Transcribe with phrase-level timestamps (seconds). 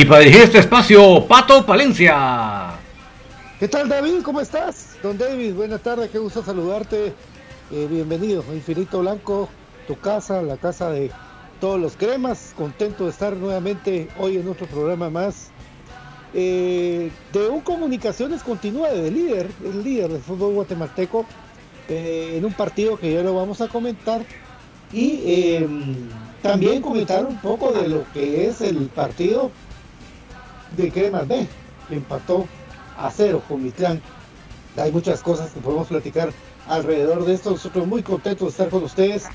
[0.00, 2.70] Y para dirigir este espacio, Pato Palencia.
[3.58, 4.22] ¿Qué tal David?
[4.22, 4.96] ¿Cómo estás?
[5.02, 7.12] Don David, buenas tardes, qué gusto saludarte.
[7.72, 9.48] Eh, bienvenido Infinito Blanco,
[9.88, 11.10] tu casa, la casa de
[11.60, 12.54] todos los cremas.
[12.56, 15.50] Contento de estar nuevamente hoy en otro programa más.
[16.32, 21.26] Eh, de un comunicaciones continúa de líder, el líder del fútbol guatemalteco,
[21.88, 24.22] eh, en un partido que ya lo vamos a comentar.
[24.92, 25.58] Y
[26.40, 29.50] también comentar un poco de lo que es el partido
[30.76, 31.46] de Cremas B,
[31.88, 32.46] que empató
[32.96, 34.00] a cero con Mitlán.
[34.76, 36.30] Hay muchas cosas que podemos platicar
[36.68, 37.50] alrededor de esto.
[37.50, 39.26] Nosotros muy contentos de estar con ustedes.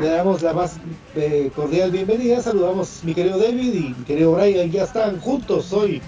[0.00, 0.78] Le damos la más
[1.14, 2.40] eh, cordial bienvenida.
[2.40, 4.70] Saludamos mi querido David y mi querido Brian.
[4.70, 6.00] Ya están juntos hoy.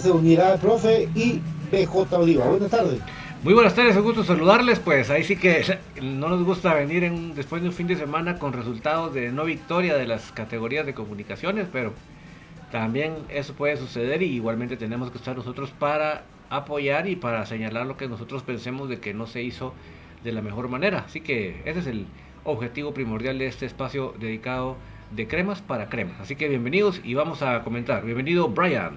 [0.00, 1.40] Se unirá el profe y
[1.70, 2.46] BJ Oliva.
[2.46, 3.00] Buenas tardes.
[3.42, 4.78] Muy buenas tardes, un gusto saludarles.
[4.78, 8.38] Pues ahí sí que no nos gusta venir en, después de un fin de semana
[8.38, 11.92] con resultados de no victoria de las categorías de comunicaciones, pero
[12.74, 17.86] también eso puede suceder y igualmente tenemos que estar nosotros para apoyar y para señalar
[17.86, 19.74] lo que nosotros pensemos de que no se hizo
[20.24, 21.04] de la mejor manera.
[21.06, 22.06] Así que ese es el
[22.42, 24.74] objetivo primordial de este espacio dedicado
[25.14, 26.20] de cremas para cremas.
[26.20, 28.04] Así que bienvenidos y vamos a comentar.
[28.04, 28.94] Bienvenido Brian.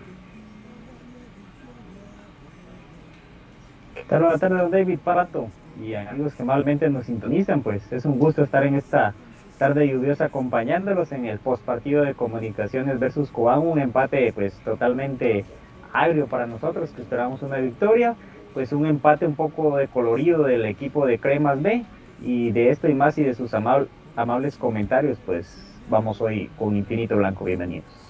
[4.10, 5.50] Buenas tardes David Parato.
[5.80, 9.14] y amigos que malmente nos sintonizan, pues es un gusto estar en esta
[9.58, 15.46] tarde lluviosa acompañándolos en el postpartido de Comunicaciones versus Cobán, un empate pues totalmente
[15.94, 18.16] agrio para nosotros que esperamos una victoria,
[18.54, 21.86] pues un empate un poco de colorido del equipo de Cremas B
[22.22, 27.18] y de esto y más y de sus amables comentarios pues vamos hoy con Infinito
[27.18, 28.08] Blanco, bienvenidos.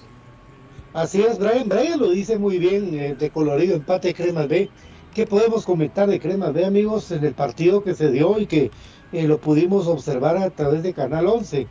[0.92, 4.70] Así es, Brian, Brian lo dice muy bien, eh, de colorido empate Cremas B.
[5.14, 8.70] ¿Qué podemos comentar de Cremas B, amigos, en el partido que se dio y que
[9.12, 11.66] eh, lo pudimos observar a través de Canal 11?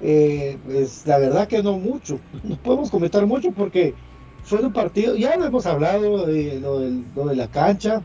[0.00, 3.94] Eh, pues la verdad que no mucho, no podemos comentar mucho porque
[4.42, 8.02] fue un partido, ya lo hemos hablado de lo, de la cancha,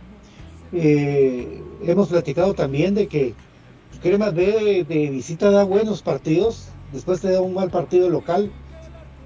[0.71, 3.33] hemos platicado también de que
[4.01, 8.49] Cremas B de visita da buenos partidos, después te da un mal partido local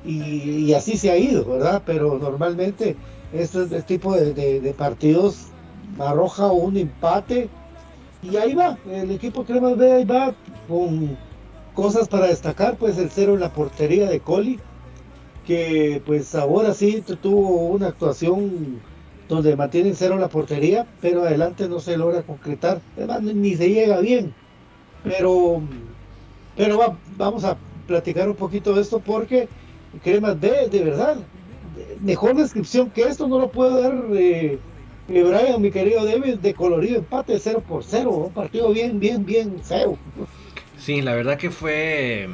[0.06, 1.84] y, así se ha ido, ¿verdad?
[1.86, 2.96] Pero normalmente
[3.32, 5.48] este, tipo de, partidos
[6.00, 7.50] arroja un empate
[8.24, 10.34] y ahí va, el equipo Cremas B ahí va
[10.68, 11.18] con
[11.74, 14.60] cosas para destacar, pues el cero en la portería de Coli,
[15.46, 18.82] que pues ahora sí tuvo una actuación
[19.28, 23.70] donde mantiene cero en la portería, pero adelante no se logra concretar, además ni se
[23.70, 24.34] llega bien,
[25.04, 25.62] pero,
[26.56, 29.50] pero vamos a platicar un poquito de esto porque
[30.02, 31.18] Cremas B, de verdad,
[32.02, 34.60] mejor descripción que esto no lo puedo dar eh,
[35.08, 39.62] Brian, mi querido David, de colorido empate 0 por 0, un partido bien, bien, bien
[39.64, 39.98] feo.
[40.78, 42.30] Sí, la verdad que fue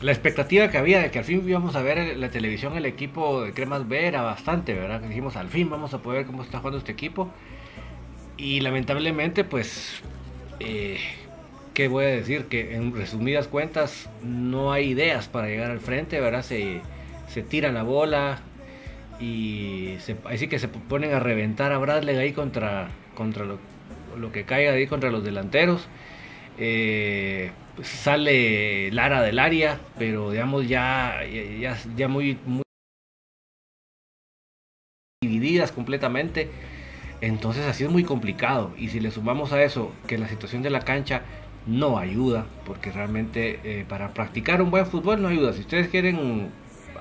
[0.00, 3.42] la expectativa que había de que al fin íbamos a ver la televisión el equipo
[3.42, 5.00] de Cremas B era bastante, ¿verdad?
[5.00, 7.28] Dijimos al fin vamos a poder ver cómo está jugando este equipo.
[8.36, 10.02] Y lamentablemente, pues
[10.60, 10.98] eh,
[11.74, 12.46] ¿qué voy a decir?
[12.46, 16.42] Que en resumidas cuentas no hay ideas para llegar al frente, ¿verdad?
[16.42, 16.80] Se,
[17.28, 18.40] se tira la bola
[19.20, 24.44] y se, así que se ponen a reventar a Bradley ahí contra, contra lo, que
[24.44, 25.88] caiga ahí contra los delanteros.
[26.58, 31.20] Eh, pues sale Lara del área, pero digamos ya,
[31.60, 32.62] ya, ya muy, muy
[35.22, 36.48] divididas completamente.
[37.20, 38.72] Entonces así es muy complicado.
[38.78, 41.22] Y si le sumamos a eso que la situación de la cancha
[41.66, 45.52] no ayuda, porque realmente eh, para practicar un buen fútbol no ayuda.
[45.52, 46.50] Si ustedes quieren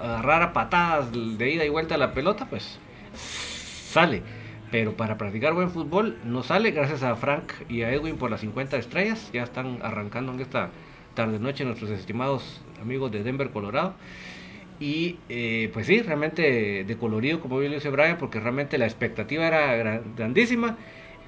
[0.02, 2.80] agarrar a patadas de ida y vuelta a la pelota, pues
[3.14, 4.24] sale.
[4.72, 8.42] Pero para practicar buen fútbol no sale, gracias a Frank y a Edwin por las
[8.42, 9.30] 50 estrellas.
[9.34, 10.70] Ya están arrancando en esta
[11.16, 13.96] tarde-noche nuestros estimados amigos de Denver, Colorado.
[14.80, 18.86] Y eh, pues sí, realmente de colorido, como bien lo dice Brian, porque realmente la
[18.86, 20.78] expectativa era grandísima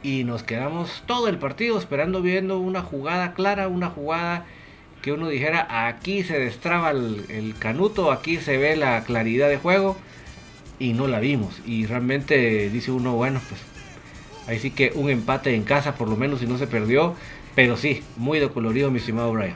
[0.03, 4.45] y nos quedamos todo el partido esperando viendo una jugada clara, una jugada
[5.01, 9.97] que uno dijera aquí se destraba el, canuto, aquí se ve la claridad de juego
[10.79, 13.61] y no la vimos y realmente dice uno bueno pues
[14.47, 17.15] ahí sí que un empate en casa por lo menos si no se perdió
[17.55, 19.55] pero sí muy de colorido mi estimado Brian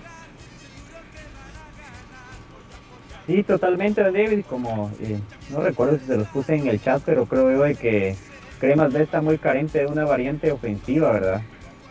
[3.28, 4.46] Sí, totalmente, David.
[4.48, 8.16] Como eh, no recuerdo si se los puse en el chat, pero creo yo que
[8.60, 11.42] Cremas B está muy carente de una variante ofensiva, ¿verdad?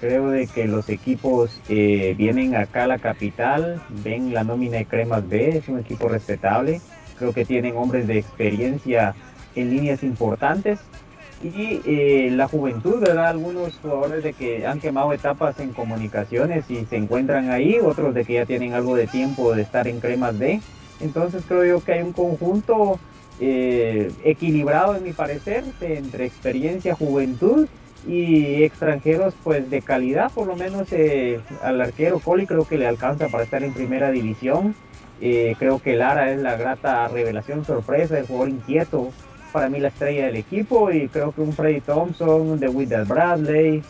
[0.07, 4.85] Creo de que los equipos eh, vienen acá a la capital, ven la nómina de
[4.85, 6.83] Cremas B, es un equipo respetable,
[7.19, 9.15] creo que tienen hombres de experiencia
[9.55, 10.81] en líneas importantes
[11.43, 13.29] y eh, la juventud, ¿verdad?
[13.29, 18.27] Algunos jugadores de que han quemado etapas en comunicaciones y se encuentran ahí, otros de
[18.27, 20.61] que ya tienen algo de tiempo de estar en Cremas B.
[21.01, 22.99] Entonces creo yo que hay un conjunto
[23.41, 27.67] eh, equilibrado en mi parecer entre experiencia, juventud
[28.07, 32.87] y extranjeros pues de calidad, por lo menos eh, al arquero Coli creo que le
[32.87, 34.75] alcanza para estar en primera división.
[35.21, 39.11] Eh, creo que Lara es la grata revelación sorpresa, el jugador inquieto,
[39.53, 43.83] para mí la estrella del equipo y creo que un Freddy Thompson, de Wither Bradley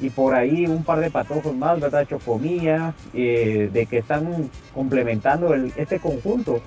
[0.00, 2.06] y por ahí un par de patojos más, ¿verdad?
[2.08, 6.60] Chocomía, de que están complementando este conjunto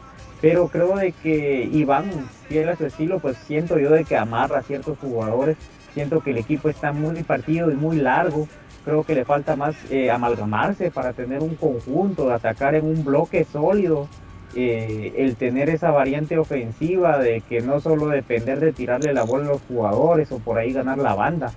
[0.43, 2.11] pero creo de que Iván,
[2.49, 5.55] fiel a su estilo, pues siento yo de que amarra a ciertos jugadores,
[5.93, 8.47] siento que el equipo está muy partido y muy largo,
[8.83, 13.03] creo que le falta más eh, amalgamarse para tener un conjunto, de atacar en un
[13.03, 14.07] bloque sólido,
[14.55, 19.45] eh, el tener esa variante ofensiva de que no solo depender de tirarle la bola
[19.45, 21.51] a los jugadores o por ahí ganar la banda.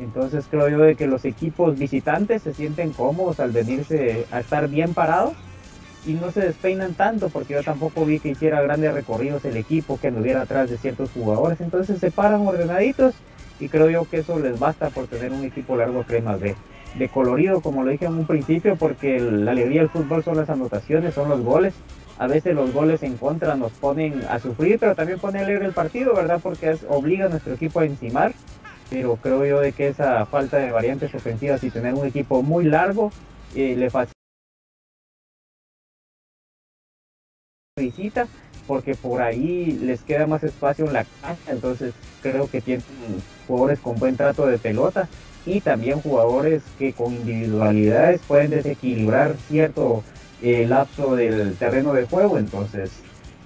[0.00, 4.66] Entonces creo yo de que los equipos visitantes se sienten cómodos al venirse a estar
[4.68, 5.34] bien parados
[6.06, 9.98] y no se despeinan tanto porque yo tampoco vi que hiciera grandes recorridos el equipo
[10.00, 13.14] que anduviera atrás de ciertos jugadores entonces se paran ordenaditos
[13.60, 16.56] y creo yo que eso les basta por tener un equipo largo cremas de,
[16.98, 20.50] de colorido como lo dije en un principio porque la alegría del fútbol son las
[20.50, 21.74] anotaciones son los goles.
[22.18, 25.72] A veces los goles en contra nos ponen a sufrir pero también pone alegre el
[25.72, 28.32] partido verdad porque obliga a nuestro equipo a encimar.
[28.90, 32.64] Pero creo yo de que esa falta de variantes ofensivas y tener un equipo muy
[32.64, 33.12] largo
[33.54, 33.88] eh, le
[37.78, 38.26] facilita
[38.70, 42.84] porque por ahí les queda más espacio en la cancha, entonces creo que tienen
[43.48, 45.08] jugadores con buen trato de pelota
[45.44, 50.04] y también jugadores que con individualidades pueden desequilibrar cierto
[50.40, 52.92] eh, lapso del terreno de juego, entonces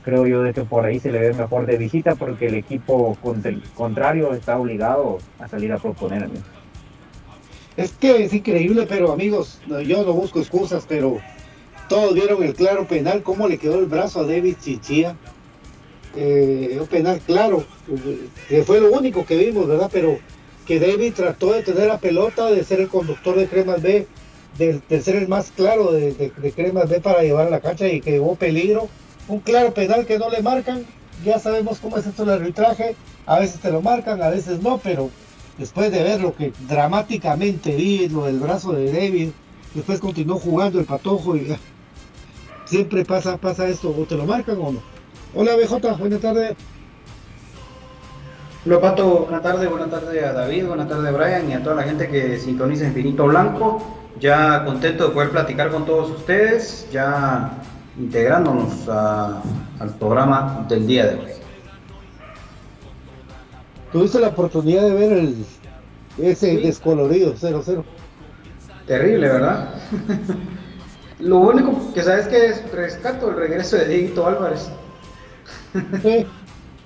[0.05, 3.17] creo yo de que por ahí se le ve mejor de visita porque el equipo
[3.75, 6.29] contrario está obligado a salir a proponer.
[7.79, 11.17] Es que es increíble, pero amigos, yo no busco excusas, pero
[11.89, 15.17] todos vieron el claro penal, cómo le quedó el brazo a David Chichía.
[16.17, 17.65] Eh, un penal claro,
[18.49, 19.91] que fue lo único que vimos, ¿verdad?
[19.93, 20.19] Pero
[20.67, 24.07] que David trató de tener la pelota, de ser el conductor de Cremas B,
[24.59, 28.21] de, ser el más claro de, Cremas B para llevar a la cancha y que
[28.21, 28.89] hubo peligro.
[29.27, 30.85] Un claro penal que no le marcan,
[31.25, 32.95] ya sabemos cómo es esto el arbitraje,
[33.27, 35.11] a veces te lo marcan, a veces no, pero
[35.59, 39.31] después de ver lo que dramáticamente vi, lo del brazo de David,
[39.75, 41.57] después continuó jugando el patojo y
[42.65, 44.83] siempre pasa, pasa esto, o te lo marcan o no.
[45.35, 46.57] Hola BJ, buenas tardes.
[48.67, 51.77] Hola Pato, buenas tardes, buenas tardes a David, buenas tardes a Brian y a toda
[51.77, 53.83] la gente que sintoniza Infinito Blanco.
[54.21, 57.59] Ya contento de poder platicar con todos ustedes, ya
[57.99, 61.31] integrándonos al programa del día de hoy.
[63.93, 65.45] ¿Tuviste la oportunidad de ver el,
[66.19, 67.85] ese descolorido 0-0?
[68.87, 69.75] Terrible, ¿verdad?
[71.21, 74.69] Lo único que sabes que es rescato el regreso de Diego Álvarez.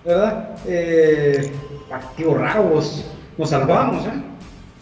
[0.04, 0.56] ¿Verdad?
[0.66, 1.52] Eh,
[1.88, 3.04] partidos raros.
[3.36, 4.22] Nos salvamos, ¿eh?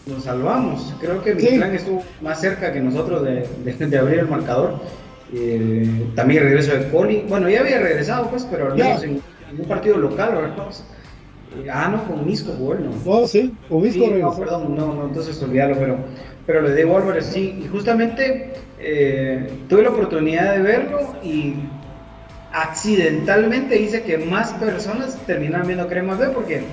[0.07, 0.93] Nos salvamos.
[0.99, 4.75] Creo que plan estuvo más cerca que nosotros de, abrir el marcador.
[5.33, 7.25] Eh, también el regreso de Poli.
[7.27, 9.21] Bueno, ya había regresado, pues, pero al menos en,
[9.57, 10.67] un partido local, ¿verdad?
[11.57, 12.89] Eh, ah, no, con Misco, bueno.
[13.05, 15.97] No, sí, con Misco sí, No, perdón, no, no, entonces olvídalo, pero
[16.47, 17.61] pero le de Álvarez sí.
[17.63, 21.55] Y justamente eh, tuve la oportunidad de verlo y
[22.51, 26.63] accidentalmente hice que más personas terminaran viendo Cremas B porque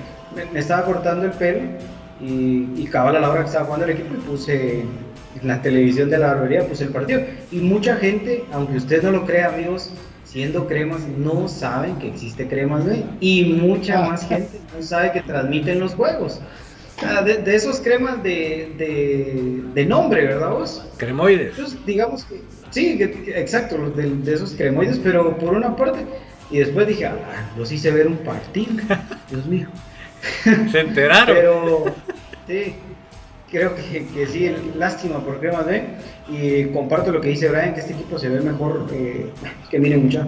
[0.53, 1.61] me, estaba cortando el pelo
[2.21, 4.85] y, y cabal a la hora que estaba jugando el equipo y puse
[5.41, 7.21] en la televisión de la barbería, puse el partido.
[7.51, 9.91] Y mucha gente, aunque usted no lo crea, amigos,
[10.23, 13.03] siendo cremas, no saben que existe Cremas B.
[13.19, 14.09] Y mucha ah.
[14.09, 16.41] más gente no sabe que transmiten los juegos.
[17.03, 18.71] Ah, de, esos cremas de,
[19.73, 20.81] de, nombre, ¿verdad vos?
[20.97, 21.49] Cremoides.
[21.49, 22.97] Entonces, digamos que, sí,
[23.35, 25.99] exacto, de, esos cremoides, pero por una parte,
[26.49, 28.71] y después dije, ah, los hice ver un partido,
[29.29, 29.67] Dios mío.
[30.71, 31.35] Se enteraron.
[31.35, 31.85] pero,
[32.47, 32.75] sí,
[33.51, 35.83] creo que, que, sí, lástima por cremas B,
[36.29, 39.29] y comparto lo que dice Brian, que este equipo se ve mejor, eh,
[39.69, 40.27] que miren mucha.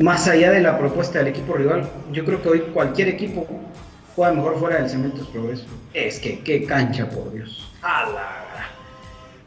[0.00, 3.48] Más allá de la propuesta del equipo rival, yo creo que hoy cualquier equipo
[4.18, 5.64] juega mejor fuera del Cementos Progreso.
[5.94, 7.72] Es que qué cancha, por Dios.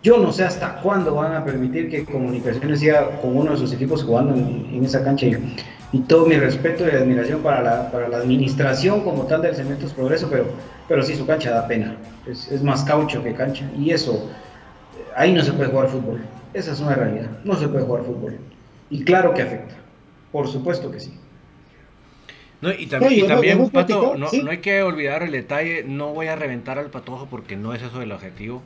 [0.02, 3.74] Yo no sé hasta cuándo van a permitir que Comunicaciones siga con uno de sus
[3.74, 5.26] equipos jugando en, esa cancha.
[5.92, 9.92] Y, todo mi respeto y admiración para la, para la administración como tal del Cementos
[9.92, 10.46] Progreso, pero,
[10.88, 11.98] pero sí su cancha da pena.
[12.26, 13.70] Es, es más caucho que cancha.
[13.78, 14.30] Y eso,
[15.18, 16.22] ahí no se puede jugar fútbol.
[16.54, 17.30] Esa es una realidad.
[17.44, 18.38] No se puede jugar fútbol.
[18.90, 19.76] Y claro que afecta.
[20.32, 21.21] Por supuesto que sí.
[22.62, 26.92] No, y, también, Pato, no, hay que olvidar el detalle, no voy a reventar al
[26.92, 28.62] Patojo porque no es eso el objetivo.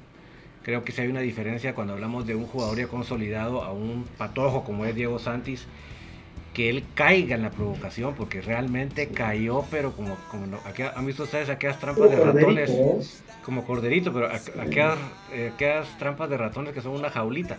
[0.63, 4.05] Creo que sí hay una diferencia cuando hablamos de un jugador ya consolidado a un
[4.17, 5.65] Patojo como es Diego Santis,
[6.53, 10.57] que él caiga en la provocación, porque realmente cayó, pero como, como
[10.95, 14.97] han visto ustedes aquellas trampas de ratones, como corderito, pero aquellas,
[15.31, 17.57] eh, aquellas trampas de ratones que son una jaulita,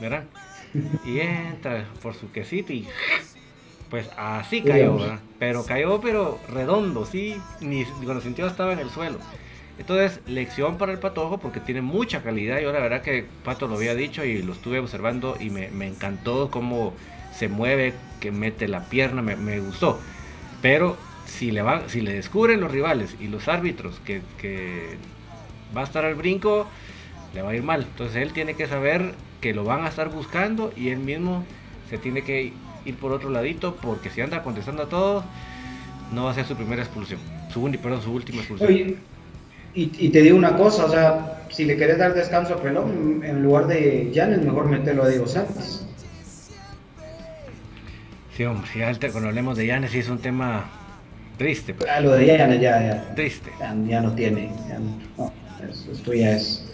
[0.00, 0.24] ¿verdad?
[1.04, 2.86] Y entra por su quesito y
[3.90, 5.18] pues así cayó, ¿verdad?
[5.38, 9.18] Pero cayó, pero redondo, sí, ni cuando sintió estaba en el suelo.
[9.78, 12.60] Entonces, lección para el patojo porque tiene mucha calidad.
[12.60, 16.50] Yo la verdad que Pato lo había dicho y lo estuve observando y me, encantó
[16.50, 16.92] cómo
[17.34, 19.98] se mueve, que mete la pierna, me, gustó.
[20.60, 24.98] Pero si le, va, si le descubren los rivales y los árbitros que, que
[25.74, 26.66] va a estar al brinco,
[27.34, 27.82] le va a ir mal.
[27.82, 31.44] Entonces él tiene que saber que lo van a estar buscando y él mismo
[31.88, 32.52] se tiene que
[32.84, 35.24] ir por otro ladito, porque si anda contestando a todo,
[36.12, 37.20] no va a ser su primera expulsión,
[37.52, 38.96] su, perdón, su última expulsión.
[39.74, 43.42] y, te digo una cosa, o sea, si le querés dar descanso a Pelón, en
[43.42, 45.86] lugar de Jan, mejor meterlo a Diego Santos.
[48.36, 50.64] Sí, hombre, ya cuando hablemos de Llanes sí es un tema
[51.36, 51.74] triste.
[51.74, 51.90] Pues.
[51.90, 53.50] Ah, lo de Llanes ya, Triste.
[53.86, 55.32] Ya, no tiene, ya, no,
[55.92, 56.69] esto ya es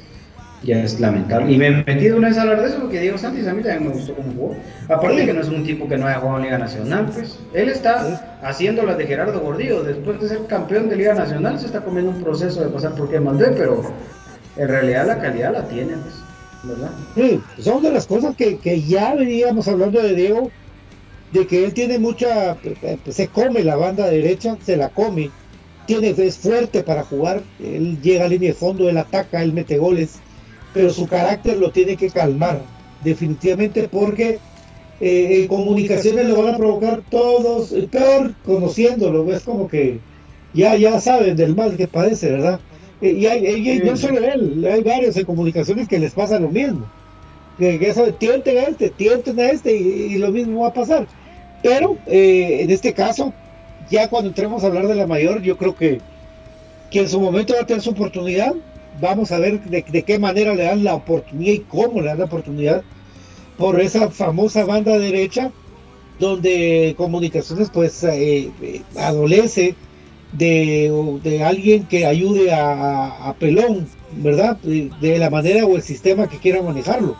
[0.63, 1.53] ya es lamentable.
[1.53, 3.63] Y me he metido una vez a hablar de eso porque Diego Santos a mí
[3.63, 4.57] también me gustó como jugó.
[4.89, 7.39] Aparte de que no es un tipo que no haya jugado en Liga Nacional, pues
[7.53, 9.83] él está haciendo las de Gerardo Gordillo.
[9.83, 13.11] Después de ser campeón de Liga Nacional, se está comiendo un proceso de pasar por
[13.11, 13.83] que mandé, pero
[14.57, 16.15] en realidad la calidad la tiene, pues,
[16.65, 16.91] ¿verdad?
[17.15, 20.51] Sí, son de las cosas que, que ya veníamos hablando de Diego,
[21.33, 22.57] de que él tiene mucha,
[23.09, 25.31] se come la banda derecha, se la come,
[25.87, 29.79] tiene, es fuerte para jugar, él llega a línea de fondo, él ataca, él mete
[29.79, 30.21] goles
[30.77, 32.61] pero su carácter lo tiene que calmar,
[33.03, 34.39] definitivamente, porque
[35.01, 40.01] eh, en comunicaciones lo van a provocar todos, peor conociéndolo, es como que
[40.53, 42.61] ya, ya saben del mal que padece, ¿verdad?
[43.01, 46.85] Eh, y, hay, no solo él, hay varios en comunicaciones que les pasa lo mismo.
[47.57, 51.07] Que, que eso, tienten a este, tienten a este y, lo mismo va a pasar.
[51.63, 53.33] Pero eh, en este caso,
[53.91, 56.03] ya cuando entremos a hablar de la mayor, yo creo que,
[56.91, 58.55] que en su momento va a tener su oportunidad
[59.01, 62.25] vamos a ver de, qué manera le dan la oportunidad y cómo le dan la
[62.27, 62.83] oportunidad
[63.57, 65.51] por esa famosa banda derecha
[66.19, 69.75] donde comunicaciones pues eh, eh, adolece
[70.33, 74.57] de, alguien que ayude a, Pelón, ¿verdad?
[74.59, 77.17] De, la manera o el sistema que quiera manejarlo.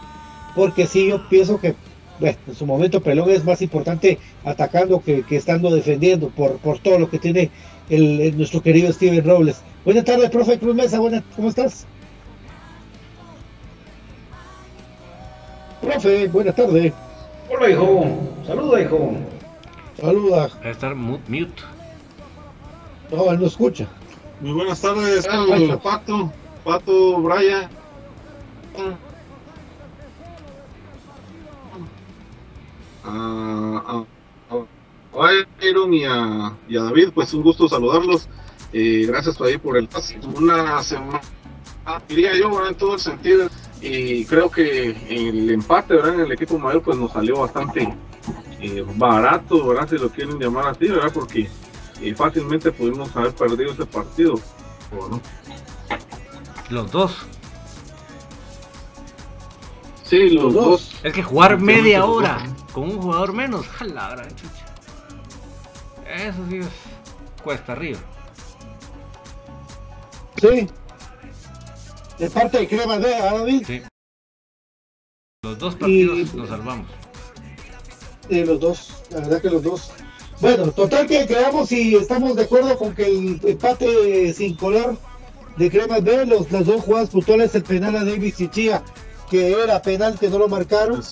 [0.55, 1.75] Porque sí, yo pienso que
[2.21, 7.11] en su momento Pelón es más importante atacando que, estando defendiendo por, por todo lo
[7.11, 7.51] que tiene
[7.91, 9.57] el, nuestro querido Steven Robles.
[9.87, 11.87] Buenas tardes, profe Cruz Mesa, ¿cómo estás?
[15.81, 16.93] Profe, buenas tardes.
[17.49, 18.05] Hola, hijo.
[18.45, 19.13] Saluda, hijo.
[20.01, 20.49] Saluda.
[20.49, 21.63] Va a estar mute.
[23.13, 23.87] No, él no escucha.
[24.41, 25.25] Muy buenas tardes,
[25.85, 26.33] Pato,
[26.65, 27.71] Pato, Brian.
[33.05, 34.05] a,
[35.63, 38.29] Iron y a, y a David, pues un gusto saludarlos.
[38.73, 39.89] Eh, gracias por ahí por el
[40.35, 41.21] una semana,
[42.09, 43.49] diría yo, en todo el sentido.
[43.81, 46.15] Y creo que el empate ¿verdad?
[46.15, 47.95] en el equipo mayor pues nos salió bastante
[48.61, 49.89] eh, barato, ¿verdad?
[49.89, 51.13] si lo quieren llamar así, ¿verdad?
[51.13, 51.49] porque
[52.01, 54.41] eh, fácilmente pudimos haber perdido ese partido.
[56.71, 57.27] Los dos.
[60.03, 60.95] Sí, los, dos.
[61.03, 62.39] Es que jugar media hora
[62.73, 64.27] con un jugador menos, jala,
[66.15, 66.69] Eso sí es
[67.43, 67.99] cuesta arriba.
[70.41, 70.69] Sí.
[72.19, 73.65] De parte de Crema de David.
[73.67, 73.83] Sí.
[75.43, 76.87] Los dos partidos los salvamos.
[78.29, 79.91] Sí, los dos, la verdad que los dos.
[80.41, 84.97] Bueno, total que quedamos y estamos de acuerdo con que el empate sin colar
[85.57, 88.83] de Crema B, los, las dos jugadas puntuales, el penal a Davis y Chía,
[89.31, 91.03] que era penal que no lo marcaron.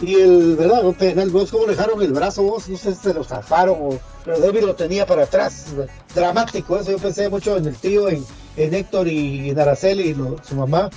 [0.00, 0.84] Y el, ¿verdad?
[0.84, 3.98] Un penal, vos cómo dejaron el brazo, vos, no sé si se lo zafaron o
[4.24, 5.66] pero David lo tenía para atrás.
[6.14, 8.24] Dramático eso, yo pensé mucho en el tío, en,
[8.56, 10.90] Héctor y en Araceli y su mamá.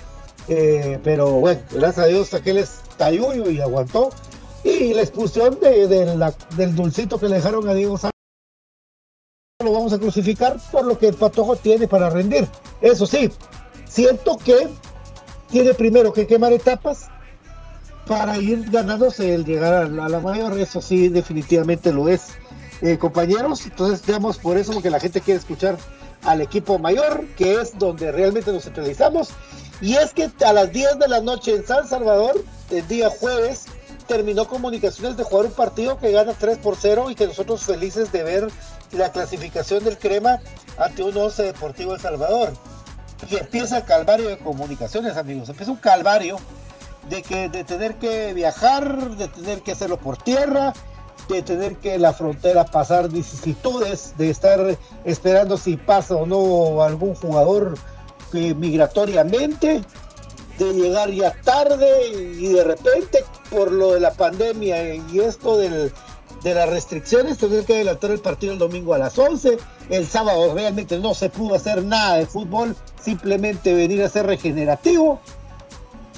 [0.47, 4.09] Eh, pero bueno, gracias a Dios aquel es tayuyo y aguantó.
[4.63, 5.87] Y la expulsión de,
[6.55, 8.13] del dulcito que le dejaron a Diego Sánchez
[9.63, 12.47] lo vamos a crucificar por lo que el patojo tiene para rendir.
[12.81, 13.31] Eso sí,
[13.87, 14.67] siento que
[15.49, 17.09] tiene primero que quemar etapas
[18.07, 20.57] para ir ganándose el llegar a la mayor.
[20.59, 22.27] Eso sí, definitivamente lo es.
[22.81, 23.65] Eh, compañeros.
[23.65, 25.77] Entonces, digamos, por eso, porque la gente quiere escuchar
[26.23, 29.29] al equipo mayor, que es donde realmente nos centralizamos.
[29.79, 33.65] Y es que a las 10 de la noche en San Salvador, el día jueves,
[34.07, 38.11] terminó Comunicaciones de jugar un partido que gana 3 por 0 y que nosotros felices
[38.11, 38.47] de ver
[38.91, 40.41] la clasificación del Crema
[40.77, 42.53] ante un 11 Deportivo El Salvador.
[43.29, 45.47] Y empieza el calvario de comunicaciones, amigos.
[45.47, 46.37] Empieza un calvario
[47.09, 50.73] de que de tener que viajar, de tener que hacerlo por tierra,
[51.29, 57.15] de tener que la frontera pasar vicisitudes, de estar esperando si pasa o no algún
[57.15, 57.75] jugador
[58.31, 59.81] migratoriamente,
[60.57, 65.91] de llegar ya tarde y de repente por lo de la pandemia y esto de
[66.43, 69.57] las restricciones, tener que adelantar el partido el domingo a las 11,
[69.89, 75.21] el sábado realmente no se pudo hacer nada de fútbol, simplemente venir a ser regenerativo.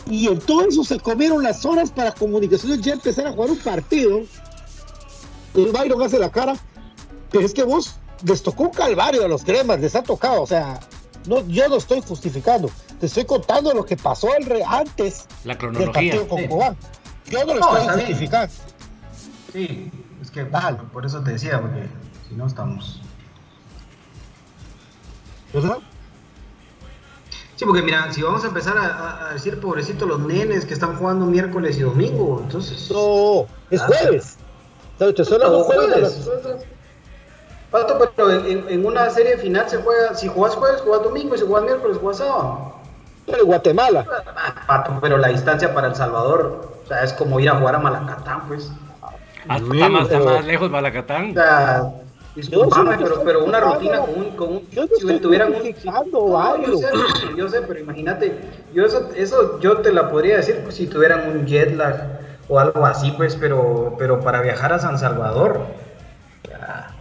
[0.07, 3.57] Y en todo eso se comieron las horas para comunicaciones ya empezar a jugar un
[3.57, 4.21] partido
[5.63, 6.55] el Byron hace la cara,
[7.31, 10.47] pero es que vos les tocó un calvario a los cremas, les ha tocado, o
[10.47, 10.79] sea,
[11.27, 15.57] no, yo no estoy justificando, te estoy contando lo que pasó el re antes la
[15.57, 16.77] cronología, del partido con Cobán.
[17.27, 18.53] Yo no lo estoy justificando.
[19.53, 19.91] Sí,
[20.21, 21.87] es que por eso te decía, porque
[22.27, 23.01] si no estamos.
[25.53, 25.77] ¿Verdad?
[27.55, 31.25] Sí, porque mira, si vamos a empezar a, decir pobrecito los nenes que están jugando
[31.25, 32.91] miércoles y domingo, entonces.
[32.91, 34.37] No, es jueves.
[35.23, 36.29] Solo jueves.
[37.71, 41.45] Pato, pero en, una serie final se juega, si juegas jueves, juegas domingo, y si
[41.45, 42.75] juegas miércoles, juegas sábado.
[43.25, 44.05] Pero Guatemala.
[44.67, 47.79] Pato, pero la distancia para El Salvador, o sea, es como ir a jugar a
[47.79, 48.71] Malacatán, pues.
[49.47, 51.31] Hasta está más, está más lejos Malacatán.
[51.31, 51.93] O sea,
[52.35, 56.65] disculpame, pero, pero una rutina con un, con un Yo no si tuvieran un No,
[56.65, 56.87] yo sé,
[57.37, 58.35] yo sé, pero imagínate,
[58.73, 62.59] yo eso, eso yo te la podría decir pues, si tuvieran un jet lag o
[62.59, 65.61] algo así, pues, pero, pero para viajar a San Salvador,
[66.47, 66.93] ya,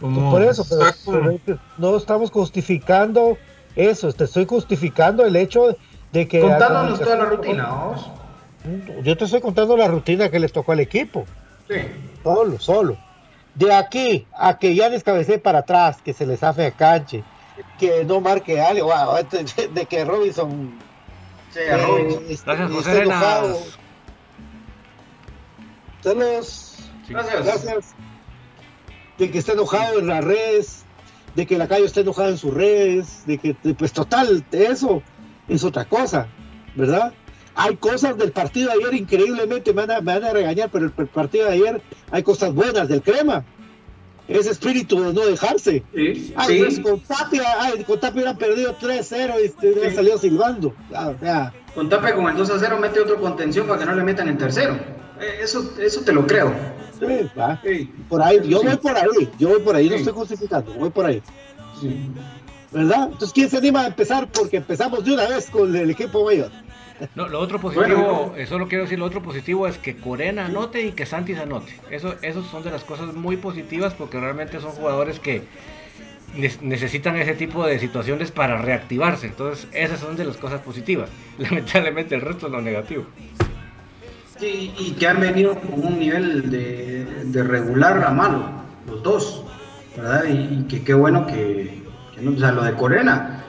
[0.00, 1.38] Por eso, pero,
[1.78, 3.38] no estamos justificando
[3.74, 5.76] eso, te estoy justificando el hecho
[6.12, 6.40] de que...
[6.40, 8.10] contándonos toda la rutina, vamos.
[9.02, 11.24] Yo te estoy contando la rutina que les tocó al equipo,
[11.68, 11.76] Sí.
[12.22, 12.96] solo, solo.
[13.58, 17.24] De aquí a que ya descabecé para atrás, que se les hace a canche,
[17.76, 20.78] que no marque algo, wow, de, de que Robinson...
[21.52, 22.44] Sí, eh, Robinson.
[22.44, 22.90] Gracias, José.
[22.90, 23.78] Arenas.
[26.02, 26.78] Saludos.
[27.08, 27.44] Gracias.
[27.44, 27.94] Gracias.
[29.18, 30.84] De que esté enojado en las redes,
[31.34, 35.02] de que la calle esté enojada en sus redes, de que, pues total, eso
[35.48, 36.28] es otra cosa,
[36.76, 37.12] ¿verdad?
[37.60, 40.86] Hay cosas del partido de ayer, increíblemente, me van a, me van a regañar, pero
[40.86, 43.44] el, el partido de ayer hay cosas buenas del crema.
[44.28, 45.82] Ese espíritu de no dejarse.
[45.94, 49.96] Sí, Ay, pues, con Tapia, ay, con Tapia hubieran perdido 3-0 y te hubieran Sí.
[49.96, 50.74] salido silbando.
[50.94, 53.86] Ah, o sea, Con Tape con el 2 a 0 mete otro contención para que
[53.86, 54.74] no le metan en tercero.
[55.20, 56.54] Eh, Eso, eso te lo creo.
[57.00, 57.90] sí.
[58.08, 61.06] Por ahí, yo voy por ahí, yo voy por ahí, no estoy justificando, voy por
[61.06, 61.22] ahí.
[61.80, 61.96] Sí.
[62.70, 63.04] ¿verdad?
[63.12, 64.28] Entonces, ¿quién se anima a empezar?
[64.30, 66.50] Porque empezamos de una vez con el equipo mayor.
[67.14, 67.86] No, lo otro positivo,
[68.26, 68.36] Bueno.
[68.36, 71.72] eh, solo quiero decir, lo otro positivo es que Corena anote y que Santis anote.
[71.90, 75.42] Eso, esos son de las cosas muy positivas porque realmente son jugadores que
[76.36, 79.26] ne- necesitan ese tipo de situaciones para reactivarse.
[79.28, 81.08] Entonces, esas son de las cosas positivas.
[81.38, 83.04] Lamentablemente el resto es lo negativo.
[84.38, 88.44] Sí, y que han venido con un nivel de, de regular a malo,
[88.86, 89.42] los dos,
[89.96, 90.24] ¿verdad?
[90.28, 91.82] Y, y que qué bueno que,
[92.14, 93.42] que no, o sea, lo de Corena,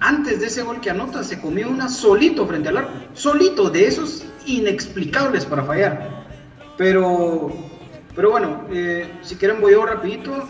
[0.00, 3.86] antes de ese gol que anota, se comió una solito frente al arco, solito, de
[3.86, 6.24] esos inexplicables para fallar.
[6.78, 7.52] Pero,
[8.16, 10.48] pero bueno, eh, si quieren voy yo rapidito,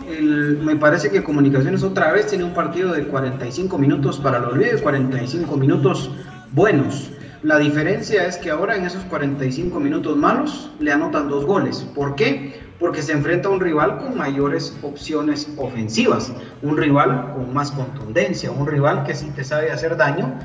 [0.61, 4.81] me parece que Comunicaciones otra vez tiene un partido de 45 minutos para el olvido,
[4.81, 6.09] 45 minutos
[6.53, 7.11] buenos.
[7.43, 11.85] La diferencia es que ahora en esos 45 minutos malos le anotan dos goles.
[11.95, 12.70] ¿Por qué?
[12.81, 18.51] Porque se enfrenta a un rival con mayores opciones ofensivas, un rival con más contundencia,
[18.51, 20.37] un rival que sí te sabe hacer daño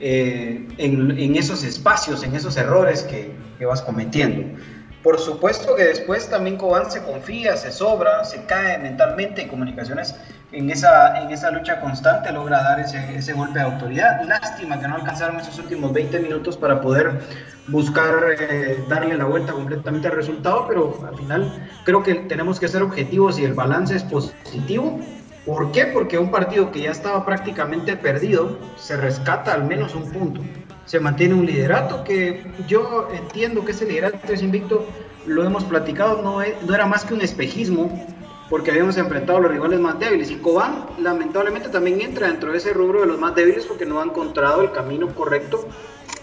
[0.00, 4.56] eh, en, esos espacios, en esos errores que vas cometiendo.
[5.02, 10.14] Por supuesto que después también Cobán se confía, se sobra, se cae mentalmente y comunicaciones
[10.52, 14.22] en esa, en esa lucha constante logra dar ese, ese golpe de autoridad.
[14.24, 17.20] Lástima que no alcanzaron esos últimos 20 minutos para poder
[17.68, 22.68] buscar eh, darle la vuelta completamente al resultado, pero al final creo que tenemos que
[22.68, 25.00] ser objetivos y el balance es positivo.
[25.46, 25.86] ¿Por qué?
[25.86, 30.42] Porque un partido que ya estaba prácticamente perdido se rescata al menos un punto.
[30.90, 34.84] Se mantiene un liderato que yo entiendo que ese liderato es invicto,
[35.24, 38.08] lo hemos platicado, no, es- no era más que un espejismo
[38.48, 40.32] porque habíamos enfrentado a los rivales más débiles.
[40.32, 44.00] Y Cobán, lamentablemente, también entra dentro de ese rubro de los más débiles porque no
[44.00, 45.64] ha encontrado el camino correcto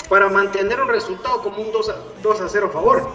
[0.10, 3.10] para mantener un resultado como un 2 a, 2 a 0 a favor.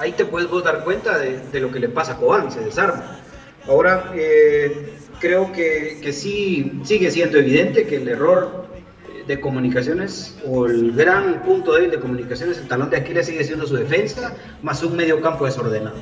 [0.00, 3.20] Ahí te puedes dar cuenta de, de lo que le pasa a Cobán, se desarma.
[3.68, 8.64] Ahora, eh, creo que, que sí sigue siendo evidente que el error
[9.26, 13.66] de comunicaciones o el gran punto débil de comunicaciones, el talón de Aquiles sigue siendo
[13.66, 15.96] su defensa, más un medio campo desordenado.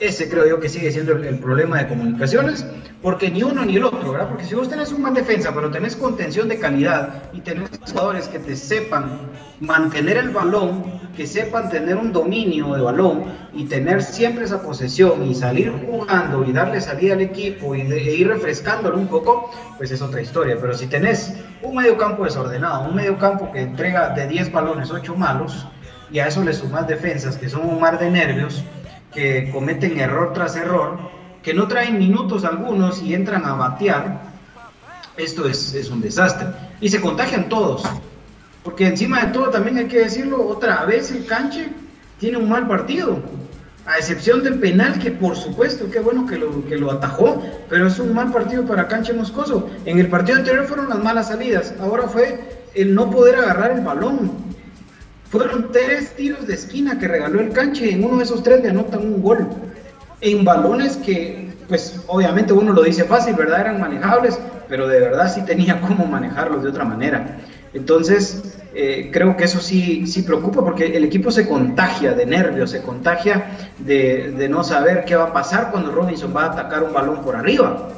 [0.00, 2.66] Ese creo yo que sigue siendo el, problema de comunicaciones,
[3.00, 4.28] porque ni uno ni el otro, ¿verdad?
[4.28, 8.26] Porque si vos tenés un mal defensa, pero tenés contención de calidad y tenés jugadores
[8.26, 9.20] que te sepan
[9.60, 15.24] mantener el balón, que sepan tener un dominio de balón y tener siempre esa posesión
[15.24, 19.92] y salir jugando y darle salida al equipo y e ir refrescándolo un poco, pues
[19.92, 20.58] es otra historia.
[20.60, 24.90] Pero si tenés un medio campo desordenado, un medio campo que entrega de 10 balones
[24.90, 25.66] 8 malos,
[26.10, 28.64] y a eso le sumas defensas que son un mar de nervios,
[29.14, 30.98] que cometen error tras error,
[31.42, 34.22] que no traen minutos algunos y entran a batear,
[35.16, 36.48] esto es, es un desastre.
[36.80, 37.84] Y se contagian todos.
[38.62, 41.68] Porque encima de todo, también hay que decirlo, otra vez el canche
[42.18, 43.18] tiene un mal partido.
[43.86, 47.86] A excepción del penal, que por supuesto, qué bueno que lo, que lo atajó, pero
[47.86, 49.68] es un mal partido para Canche Moscoso.
[49.84, 53.82] En el partido anterior fueron las malas salidas, ahora fue el no poder agarrar el
[53.82, 54.32] balón.
[55.34, 58.62] Fueron tres tiros de esquina que regaló el canche y en uno de esos tres
[58.62, 59.48] le anotan un gol.
[60.20, 63.62] En balones que, pues obviamente uno lo dice fácil, ¿verdad?
[63.62, 67.38] Eran manejables, pero de verdad sí tenía cómo manejarlos de otra manera.
[67.72, 72.70] Entonces, eh, creo que eso sí, sí preocupa porque el equipo se contagia de nervios,
[72.70, 76.84] se contagia de, de no saber qué va a pasar cuando Robinson va a atacar
[76.84, 77.88] un balón por arriba.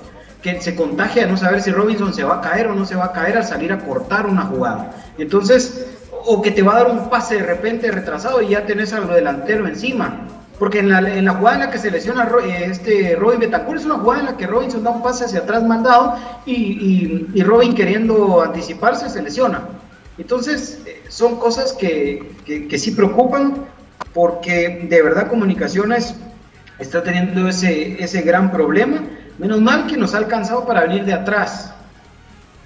[0.40, 2.94] que se contagia a no saber si Robinson se va a caer o no se
[2.94, 4.92] va a caer al salir a cortar una jugada.
[5.18, 5.95] Entonces,
[6.26, 9.08] o que te va a dar un pase de repente retrasado y ya tenés al
[9.08, 10.26] delantero encima.
[10.58, 13.80] Porque en la, en la jugada en la que se lesiona eh, este Robin Betancourt
[13.80, 17.42] es una jugada en la que Robinson da un pase hacia atrás mandado y, y,
[17.42, 19.62] Robin queriendo anticiparse se lesiona.
[20.16, 23.66] Entonces, eh, son cosas que, que, que sí preocupan
[24.14, 26.14] porque de verdad comunicaciones
[26.78, 29.02] está teniendo ese, ese gran problema.
[29.38, 31.74] Menos mal que nos ha alcanzado para venir de atrás,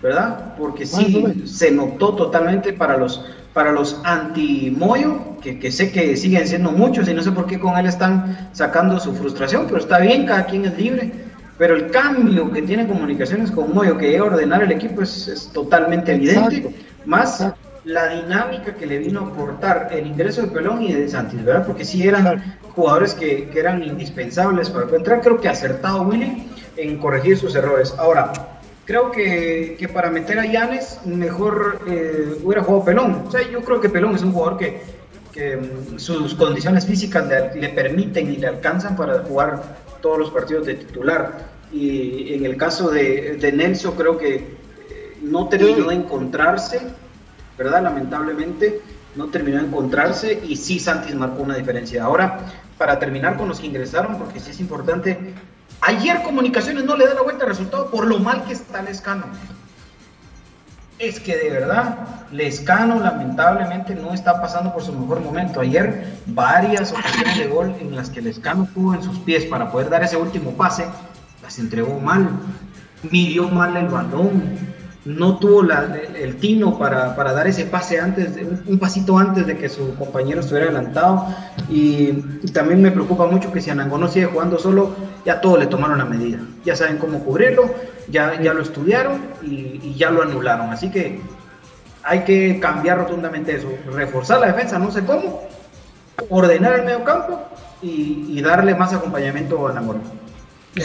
[0.01, 0.55] ¿verdad?
[0.57, 6.47] Porque sí, se notó totalmente para los, para los anti-Moyo, que, que, sé que siguen
[6.47, 9.99] siendo muchos y no sé por qué con él están sacando su frustración, pero está
[9.99, 11.11] bien, cada quien es libre.
[11.59, 15.29] Pero el cambio que tiene comunicaciones con Moyo, que llega a ordenar el equipo, es,
[15.29, 16.75] es totalmente evidente.
[17.05, 17.45] Más
[17.85, 21.67] la dinámica que le vino a aportar el ingreso de Pelón y de Santis, ¿verdad?
[21.67, 25.21] Porque sí eran jugadores que, que eran indispensables para entrar.
[25.21, 27.95] Creo que ha acertado Willy en corregir sus errores.
[27.99, 28.33] Ahora,
[28.91, 33.23] creo que, que para meter a Llanes, mejor eh, hubiera jugado Pelón.
[33.29, 34.81] O sea, yo creo que Pelón es un jugador que,
[35.33, 39.63] que mm, sus condiciones físicas le, le, permiten y le alcanzan para jugar
[40.03, 41.51] todos los partidos de titular.
[41.73, 46.81] Y en el caso de, de Nelson, creo que eh, no terminó de encontrarse
[47.57, 47.83] ¿verdad?
[47.83, 48.81] Lamentablemente
[49.15, 52.03] no terminó de encontrarse y sí Santis marcó una diferencia.
[52.03, 52.41] Ahora,
[52.77, 55.17] para terminar con los que ingresaron, porque sí es importante,
[55.83, 59.27] ayer Comunicaciones no le da la vuelta al resultado por lo mal que está Lescano.
[60.99, 61.99] Es que de verdad,
[62.31, 65.61] Lescano lamentablemente no está pasando por su mejor momento.
[65.61, 69.89] Ayer varias ocasiones de gol en las que Lescano tuvo en sus pies para poder
[69.89, 70.87] dar ese último pase,
[71.43, 72.29] las entregó mal,
[73.11, 74.59] midió mal el balón,
[75.05, 79.95] no tuvo el, tino para, dar ese pase antes, un, pasito antes de que su
[79.95, 81.27] compañero estuviera adelantado.
[81.71, 82.13] Y,
[82.53, 85.99] también me preocupa mucho que si Anango no sigue jugando solo, ya todos le tomaron
[85.99, 86.39] la medida.
[86.65, 87.71] Ya saben cómo cubrirlo,
[88.09, 90.71] ya, ya lo estudiaron y, ya lo anularon.
[90.71, 91.21] Así que
[92.03, 95.43] hay que cambiar rotundamente eso, reforzar la defensa, no sé cómo,
[96.29, 97.41] ordenar el medio campo
[97.83, 99.97] y, darle más acompañamiento a Anango.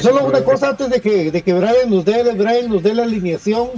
[0.01, 3.03] Solo una cosa antes de que, de que Brian nos dé, Brian nos dé la
[3.03, 3.69] alineación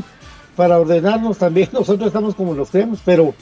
[0.55, 3.33] para ordenarnos también, nosotros estamos como los creemos, pero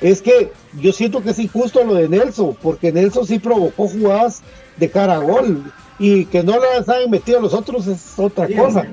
[0.00, 4.42] es que yo siento que es injusto lo de Nelson, porque Nelson sí provocó jugadas
[4.76, 8.86] de cara a gol y que no las hayan metido los otros es otra cosa.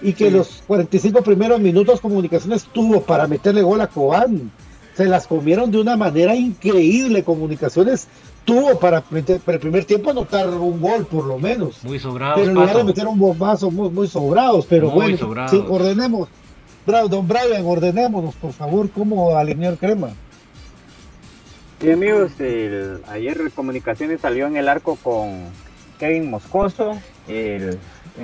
[0.00, 4.50] Y que los 45 primeros minutos Comunicaciones tuvo para meterle gol a Cobán.
[4.94, 7.22] Se las comieron de una manera increíble.
[7.22, 8.08] Comunicaciones
[8.44, 11.84] tuvo para, meter, para el primer tiempo anotar un gol por lo menos.
[11.84, 12.40] Muy sobrados.
[12.40, 14.66] Pero en lugar de meter un bombazo muy, muy sobrados.
[14.68, 15.16] Pero bueno,
[15.48, 16.28] Sí, ordenemos
[16.84, 20.10] Don Brian, ordenémonos, por favor, cómo alinear crema.
[21.82, 22.30] Sí, amigos,
[23.08, 25.46] ayer Comunicaciones salió en el arco con
[25.98, 27.80] Kevin Moscoso, en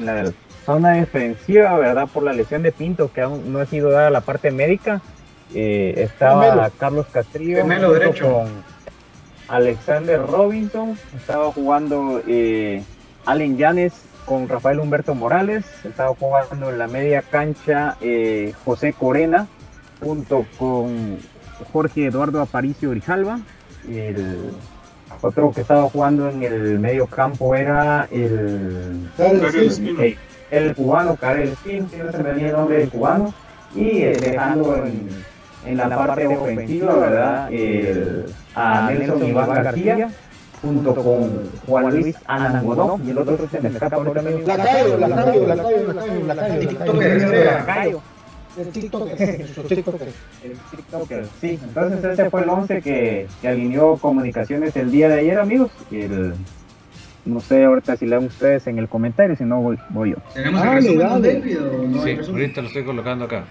[0.06, 0.30] la
[0.64, 2.06] zona defensiva, ¿verdad?
[2.06, 5.00] Por la lesión de Pinto, que aún no ha sido dada la parte médica.
[5.56, 7.62] Eh, estaba Carlos Castrillo
[8.20, 8.46] con
[9.48, 12.84] Alexander Robinson, estaba jugando eh,
[13.26, 13.92] Allen Yanes
[14.24, 19.48] con Rafael Humberto Morales, estaba jugando en la media cancha eh, José Corena,
[20.00, 21.18] junto con
[21.72, 23.40] Jorge Eduardo Aparicio Grijalva.
[23.88, 24.50] El
[25.20, 29.08] otro que estaba jugando en el medio campo era el,
[30.50, 33.34] el, cubano Karel Spin, que no se me venía el nombre del cubano,
[33.74, 35.08] y eh, dejando en,
[35.66, 37.52] en, la parte ofensiva, ¿verdad?
[37.52, 40.10] El, a Nelson Iván García
[40.60, 44.22] junto con Juan Luis Anangonó y el otro se me escapa ahorita
[47.66, 48.00] Cayo.
[48.58, 49.20] El TikToker.
[49.20, 51.26] El TikToker.
[51.40, 55.70] Sí, entonces ese fue el 11 que, que alineó comunicaciones el día de ayer, amigos.
[55.90, 56.34] El,
[57.24, 60.16] no sé ahorita si lean ustedes en el comentario, si no voy, voy yo.
[60.34, 63.44] ¿Tenemos el resumen, David, o no Sí, ahorita lo estoy colocando acá.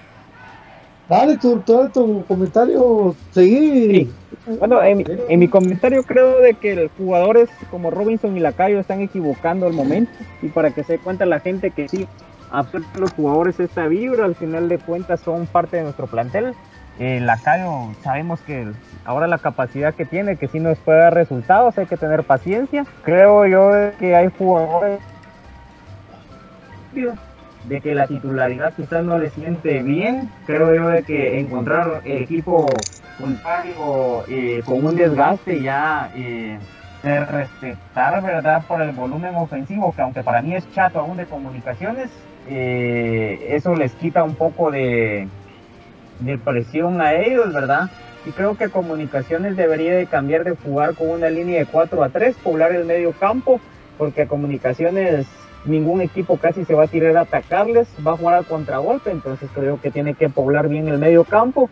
[1.08, 4.12] Dale tu, todo tu comentario, seguí.
[4.60, 9.74] Bueno, en, mi comentario creo de que jugadores como Robinson y Lacayo están equivocando al
[9.74, 12.08] momento y para que se dé cuenta la gente que sí,
[12.52, 16.54] absorben los jugadores esta vibra, al final de cuentas son parte de nuestro plantel.
[17.00, 18.68] Eh, Lacayo sabemos que
[19.06, 22.86] ahora la capacidad que tiene, que sí nos puede dar resultados, hay que tener paciencia.
[23.04, 25.00] Creo yo que hay jugadores
[27.66, 30.32] de que la titularidad quizás no le siente bien.
[30.48, 32.66] Creo yo de que encontrar equipo
[33.20, 36.58] contrario eh, con un desgaste ya eh,
[37.04, 38.64] respetar, ¿verdad?
[38.68, 42.10] Por el volumen ofensivo, que aunque para mí es chato aún de comunicaciones,
[42.50, 45.28] eh, eso les quita un poco de,
[46.44, 47.90] presión a ellos, ¿verdad?
[48.26, 52.10] Y creo que Comunicaciones debería de cambiar de jugar con una línea de 4 a
[52.10, 53.60] 3, poblar el medio campo,
[53.98, 55.28] porque Comunicaciones
[55.66, 59.50] ningún equipo casi se va a tirar a atacarles, va a jugar al contragolpe, entonces
[59.54, 61.70] creo que tiene que poblar bien el medio campo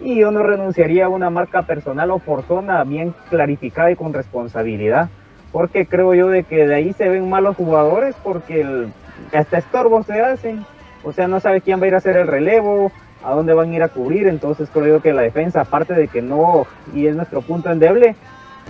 [0.00, 4.12] y yo no renunciaría a una marca personal o por zona bien clarificada y con
[4.12, 5.08] responsabilidad,
[5.52, 8.92] porque creo yo de que de ahí se ven malos jugadores porque el,
[9.32, 10.64] hasta estorbos se hacen,
[11.04, 12.92] o sea, no sabe quién va a ir a hacer el relevo,
[13.24, 16.08] a dónde van a ir a cubrir, entonces creo yo que la defensa, aparte de
[16.08, 18.14] que no, y es nuestro punto endeble,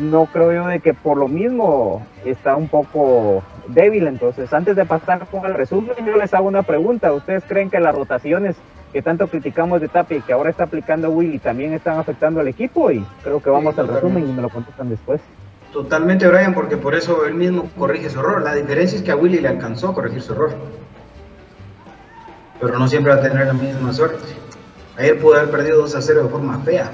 [0.00, 4.06] no creo yo de que por lo mismo está un poco débil.
[4.06, 7.12] Entonces, antes de pasar con el resumen, yo les hago una pregunta.
[7.12, 8.56] ¿Ustedes creen que las rotaciones
[8.92, 12.48] que tanto criticamos de Tapi y que ahora está aplicando Willy también están afectando al
[12.48, 12.90] equipo?
[12.90, 15.20] Y creo que vamos al resumen y me lo contestan después.
[15.78, 18.42] Totalmente, Brian, porque por eso él mismo corrige su error.
[18.42, 20.50] La diferencia es que a Willy le alcanzó a corregir su error.
[22.60, 24.18] Pero no siempre va a tener la misma suerte.
[24.96, 26.90] Ayer pudo haber perdido 2 a 0 de forma fea.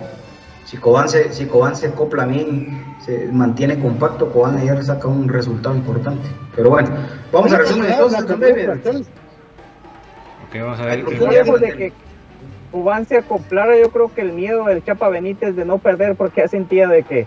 [0.67, 5.31] Si Cobán se, si Cobán se acopla bien, se mantiene compacto, Cobán ayer saca un
[5.31, 6.29] resultado importante.
[6.55, 6.91] Pero bueno,
[7.33, 9.07] vamos a resumir entonces.
[10.47, 11.09] Ok, vamos a ver.
[11.09, 11.93] Lejos de que
[12.71, 16.43] Cobán se acoplara, yo creo que el miedo del Chapa Benítez de no perder, porque
[16.43, 17.27] ya sentía de que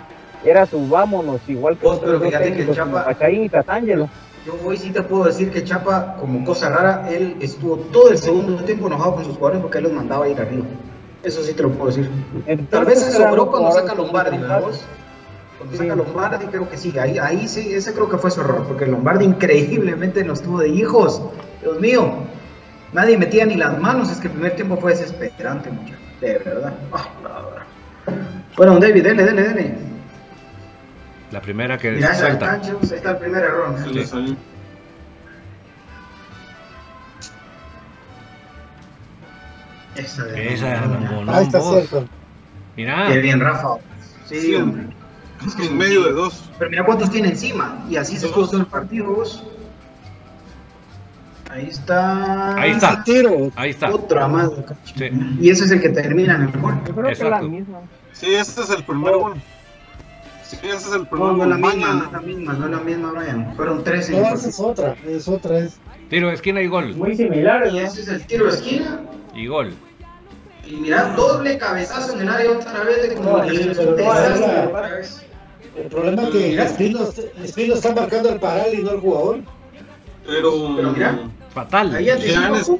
[0.50, 4.10] era su vámonos, igual que Vos, pero fíjate que Chapa, Pachaín y Tatangelo.
[4.46, 8.18] Yo hoy sí te puedo decir que Chapa, como cosa rara, él estuvo todo el
[8.18, 10.66] segundo tiempo enojado con sus jugadores porque él los mandaba a ir arriba.
[11.24, 12.10] Eso sí te lo puedo decir.
[12.46, 14.86] Entonces, Tal vez se sobró cuando saca Lombardi, ¿verdad vos?
[15.58, 15.96] Cuando saca.
[15.96, 19.26] Lombardi creo que sí, ahí, ahí sí, ese creo que fue su error, porque Lombardi
[19.26, 21.22] increíblemente nos tuvo de hijos.
[21.62, 22.14] Dios mío,
[22.94, 25.98] nadie metía ni las manos, es que el primer tiempo fue desesperante, muchacho.
[26.22, 26.74] De verdad.
[26.94, 27.64] Ah, la verdad.
[28.56, 29.76] Bueno, David, dele, dele, dele.
[31.32, 32.46] La primera que Mira, esa suelta.
[32.46, 33.76] cancha, ahí está el primer error.
[39.96, 42.06] Esa de Esa de Anangonó, Ahí está cierto.
[42.76, 43.78] Mira, Qué bien, Rafa.
[44.26, 44.88] Sí, Sí, hombre.
[45.46, 46.50] Es que en medio de dos.
[46.58, 47.84] Pero mira cuántos tiene encima.
[47.90, 49.44] Y así se todo el partido, vos.
[51.50, 52.56] Ahí está.
[52.56, 53.04] ahí está.
[53.04, 53.52] Tiro.
[53.56, 53.94] Ahí está.
[53.94, 54.50] Otra más.
[54.96, 55.10] Sí.
[55.40, 56.80] Y ese es el que termina en el gol.
[56.88, 57.80] Yo creo que es la misma.
[58.14, 59.42] Sí, este es el primer gol.
[60.48, 62.66] Sí, ese es el primer No, no es la misma, no es la misma, no
[62.66, 63.56] es la misma, Brian.
[63.56, 64.96] Fueron tres No, esa es otra.
[65.06, 65.60] Es otra.
[65.60, 65.80] Es.
[66.10, 66.96] Tiro de esquina y gol.
[66.96, 67.86] Muy similares, Y ¿no?
[67.86, 69.02] ese es el tiro de esquina.
[69.36, 69.74] Y gol.
[70.66, 74.98] Y mira, doble cabezazo en el área otra vez de como No, pero no.
[75.78, 76.62] El problema es que.
[76.62, 77.00] Espino,
[77.44, 79.40] Espino está marcando el paral y no el jugador.
[80.26, 80.76] Pero.
[80.78, 81.20] Pero mira.
[81.54, 82.00] Fatal.
[82.00, 82.72] Yanes,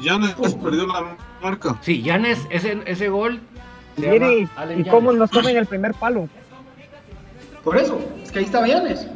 [0.00, 1.78] Yanes perdió la marca.
[1.80, 3.40] Sí, Yanes, ese, ese gol.
[3.98, 6.28] Allen y cómo nos comen el primer palo.
[7.66, 9.08] Por eso, es que ahí estaba Yanes.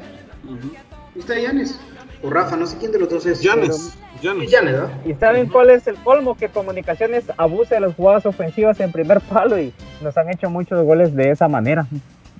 [0.48, 1.78] Ahí está Yanes.
[2.20, 3.40] O Rafa, no sé quién de los dos es.
[3.42, 4.50] Yanes, Es Yanes.
[4.50, 4.90] Yanes, ¿verdad?
[5.06, 6.36] ¿Y saben cuál es el colmo?
[6.36, 10.84] Que Comunicaciones abuse de las jugadas ofensivas en primer palo y nos han hecho muchos
[10.84, 11.86] goles de esa manera.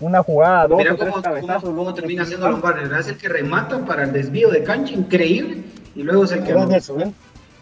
[0.00, 1.62] Una jugada, dos Mira o tres cómo, cabezazos.
[1.62, 2.40] cómo, cómo luego termina palos.
[2.40, 2.98] Lombardi.
[2.98, 5.62] Es el que remata para el desvío de cancha, increíble.
[5.94, 6.66] Y luego es el que Mira no.
[6.66, 7.12] Nelson, ¿eh?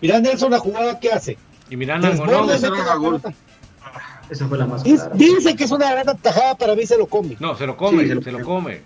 [0.00, 1.37] Mira Nelson la jugada que hace.
[1.68, 3.20] Y mete era la gol.
[4.30, 5.14] Esa fue la más Dice, clara.
[5.14, 7.36] dice que es una gran atajada, para mí se lo come.
[7.40, 8.80] No, se lo come, Sí, se lo se lo come.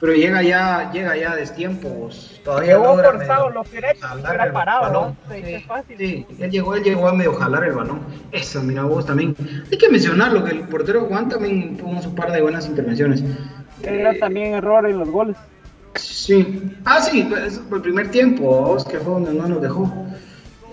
[0.00, 2.40] Pero llega ya, llega ya a destiempos.
[2.42, 4.90] Todavía Llegó forzado, medio lo que era parado.
[4.92, 5.34] ¿no?
[5.34, 5.96] Dice Sí, fácil.
[5.98, 8.00] sí, él llegó, él llegó a medio jalar el balón.
[8.32, 9.36] Eso, mira vos también.
[9.70, 13.22] Hay que mencionarlo, que el portero Juan también tuvo su par de buenas intervenciones.
[13.82, 15.36] Era también error en los goles.
[15.96, 16.62] Sí.
[16.86, 19.92] Ah, sí, pues, el primer tiempo, vos, que fue donde no nos dejó.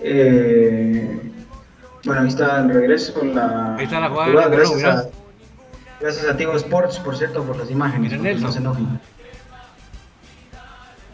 [0.02, 1.20] Eh,
[2.08, 3.22] bueno, ahí está el regreso.
[3.24, 5.08] La, Ahí está la jugada de Lugano, gracias, a,
[6.00, 8.10] gracias a Tigo Sports, por cierto, por las imágenes.
[8.12, 8.52] Porque no Nelson.
[8.52, 9.00] se enojen.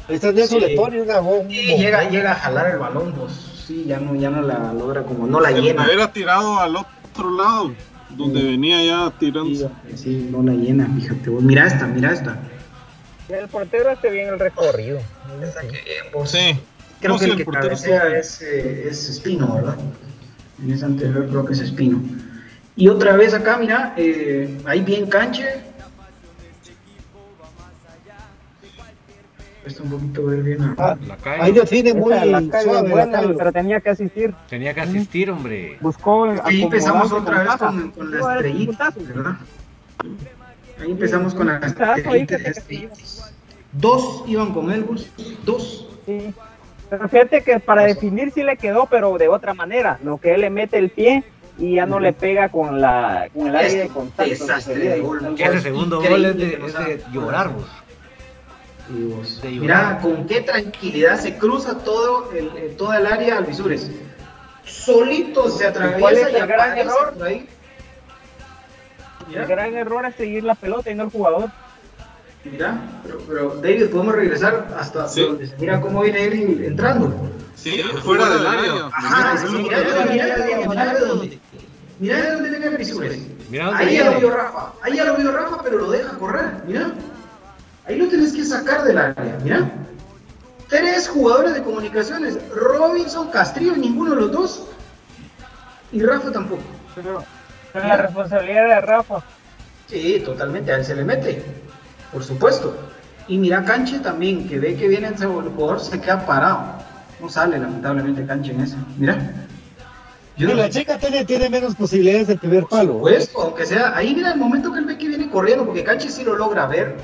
[0.08, 0.66] Ahí está Nelson, Sí.
[0.66, 1.52] le pone una bomba.
[1.52, 3.62] Y llega, llega a jalar el balón, vos.
[3.66, 5.86] Sí, ya no, ya no la logra como, no la El llena.
[5.90, 7.72] era tirado al otro lado,
[8.10, 8.46] donde Sí.
[8.46, 9.70] venía ya tirando.
[9.94, 11.42] Sí, no la llena, fíjate vos.
[11.42, 12.38] Mira esta, mira esta.
[13.30, 14.98] El portero hace bien el recorrido.
[15.42, 15.80] Esta que,
[16.12, 16.60] vos- Sí.
[17.00, 19.76] Creo No, que sí, el que portero cabecea es, eh, es Espino, ¿verdad?
[20.64, 22.00] En esa anterior creo que es Espino.
[22.76, 25.44] Y otra vez acá, mira, eh, ahí bien canche.
[29.66, 30.58] Está un poquito ver bien.
[30.58, 30.74] ¿no?
[30.78, 31.42] Ah, La calle.
[31.42, 32.88] ahí define muy la calle suave.
[32.94, 33.34] la calle.
[33.36, 34.34] pero tenía que asistir.
[34.48, 35.78] Tenía que asistir, hombre.
[35.80, 38.92] Buscó Ahí empezamos otra vez con, con la No, estrellita.
[38.96, 39.36] ¿verdad?
[40.80, 43.32] Ahí empezamos con te estrellitas.
[43.72, 45.08] Dos iban con Elbus,
[45.44, 45.88] dos.
[46.06, 46.34] Sí.
[46.96, 49.98] Pero fíjate que para definir sí le quedó, pero de otra manera.
[50.02, 51.24] Lo que él le mete el pie
[51.58, 54.30] y ya no le pega con la con el área de contacto.
[54.30, 55.34] desastre de gol.
[55.38, 57.66] Ese segundo gol es de, es llorar, vos.
[58.90, 59.60] Y vos, De llorar.
[59.60, 63.90] Mira con qué tranquilidad se cruza todo el, el- toda el área Alvisures.
[64.64, 67.14] Solito se ¿Cuál es atraviesa y el gran error?
[67.24, 67.48] ahí.
[69.34, 71.50] El gran error es seguir la pelota y no el jugador.
[72.44, 75.22] Mira, pero, pero David, podemos regresar hasta Sí.
[75.22, 77.30] donde se mira cómo viene él entrando.
[77.54, 78.86] Sí, fuera del área.
[78.92, 81.38] Ajá, sí, mira, mira, mira, mira, mira de dónde.
[81.98, 83.28] Mira de.
[83.50, 86.18] Mira dónde Ahí ya lo vio Rafa, ahí ya lo vio Rafa, pero lo deja
[86.18, 86.92] correr, mira.
[87.86, 89.70] Ahí lo tienes que sacar del área, mira.
[90.68, 94.66] Tres jugadores de comunicaciones, Robinson, Castrillo, ninguno de los dos.
[95.92, 96.62] Y Rafa tampoco.
[96.94, 97.22] Pero,
[97.72, 99.22] pero la responsabilidad de Rafa.
[99.86, 101.44] Sí, totalmente, a él se le mete,
[102.14, 102.74] por supuesto.
[103.26, 106.62] Y mira Canche también, que ve que viene el jugador, se queda parado.
[107.20, 108.76] No sale lamentablemente Canche en eso.
[108.96, 109.46] Mira.
[110.36, 112.98] Yo no la chica tiene, tiene menos posibilidades de primer palo.
[112.98, 115.84] Por supuesto, aunque sea, ahí mira el momento que él ve que viene corriendo, porque
[115.84, 116.96] Canche sí lo logra ver.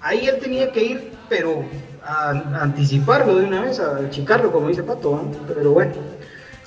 [0.00, 1.64] Ahí él tenía que ir, pero
[2.04, 5.30] a, a anticiparlo de una vez, a achicarlo, como dice Pato.
[5.46, 5.92] Pero bueno.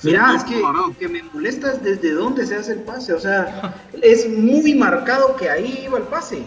[0.04, 0.60] Mira, es que,
[0.98, 3.12] que me molesta es desde dónde se hace el pase.
[3.12, 6.42] O sea, es muy marcado que ahí iba el pase.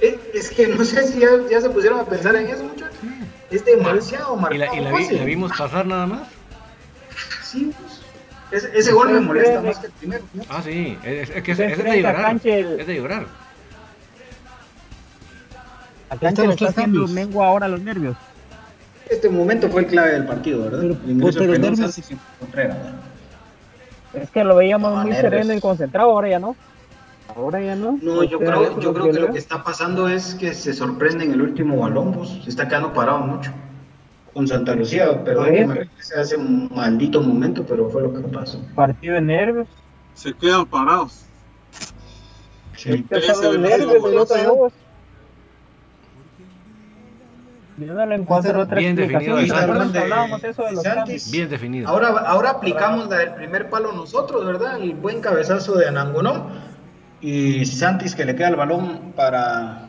[0.00, 2.96] Es, es que no sé si ya, ya se pusieron a pensar en eso, muchachos.
[3.50, 4.74] Es demasiado ¿Y marcado.
[4.74, 6.28] la, y la vi- vimos pasar nada más?
[7.42, 8.00] Sí, pues.
[8.64, 10.24] Ese, ese gol me molesta más que el primero.
[10.34, 10.44] ¿no?
[10.48, 10.96] Ah, sí.
[11.02, 12.40] Es, es que es, de llorar.
[12.44, 13.26] El- Es de llorar.
[16.08, 18.16] A Canche le está haciendo mengua ahora los nervios.
[19.08, 20.80] Este momento fue el clave del partido, ¿verdad?
[20.80, 22.76] Pero- El ingreso pero y Contreras.
[24.14, 25.20] Es que lo veíamos muy nervios.
[25.20, 26.56] sereno y concentrado, ahora ya no.
[27.34, 27.98] Ahora ya no.
[28.00, 31.32] No, yo creo, yo creo que lo que está pasando es que se sorprende en
[31.32, 33.52] el último balón, pues, se está quedando parado mucho.
[34.32, 38.20] Con Santa Lucía, perdón que me regrese a ese maldito momento, pero fue lo que
[38.20, 38.60] pasó.
[38.74, 39.66] Partido de nervios.
[40.14, 41.24] Se quedan parados.
[42.76, 43.04] Sí.
[43.08, 44.72] Los de nervios México, de los dos.
[47.78, 49.36] Yo no le encuentro otra Bien definido.
[51.30, 51.88] Bien definido.
[51.88, 54.78] Ahora, ahora aplicamos la del primer palo nosotros, ¿verdad?
[54.80, 56.46] El buen cabezazo de Anangonó.
[57.20, 59.88] Y Santis que le queda el balón para,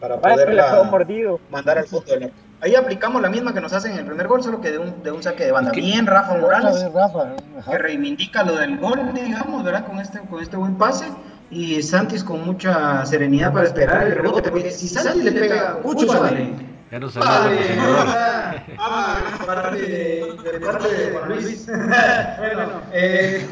[0.00, 1.40] para poderla mordido.
[1.50, 2.34] mandar al fondo del arco.
[2.60, 5.02] Ahí aplicamos la misma que nos hacen en el primer gol, solo que de un,
[5.02, 5.70] de un saque de banda.
[5.70, 6.86] Es que- Bien, Rafa Morales.
[6.94, 7.34] Rafa.
[7.70, 9.84] Que reivindica lo del gol, digamos, ¿verdad?
[9.86, 11.06] Con este, con este buen pase.
[11.50, 14.50] Y Santis con mucha serenidad para esperar el rebote.
[14.50, 16.73] Porque si Santis le pega mucho, vale.
[16.90, 21.66] Ya nos salió el Vale, ah, de parte de, de parte de Juan Luis.
[22.38, 23.46] bueno, eh,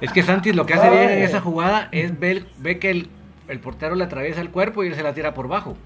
[0.00, 3.10] Es que Santis lo que hace bien en esa jugada es ver, ve que el,
[3.48, 5.76] el portero le atraviesa el cuerpo y él se la tira por bajo.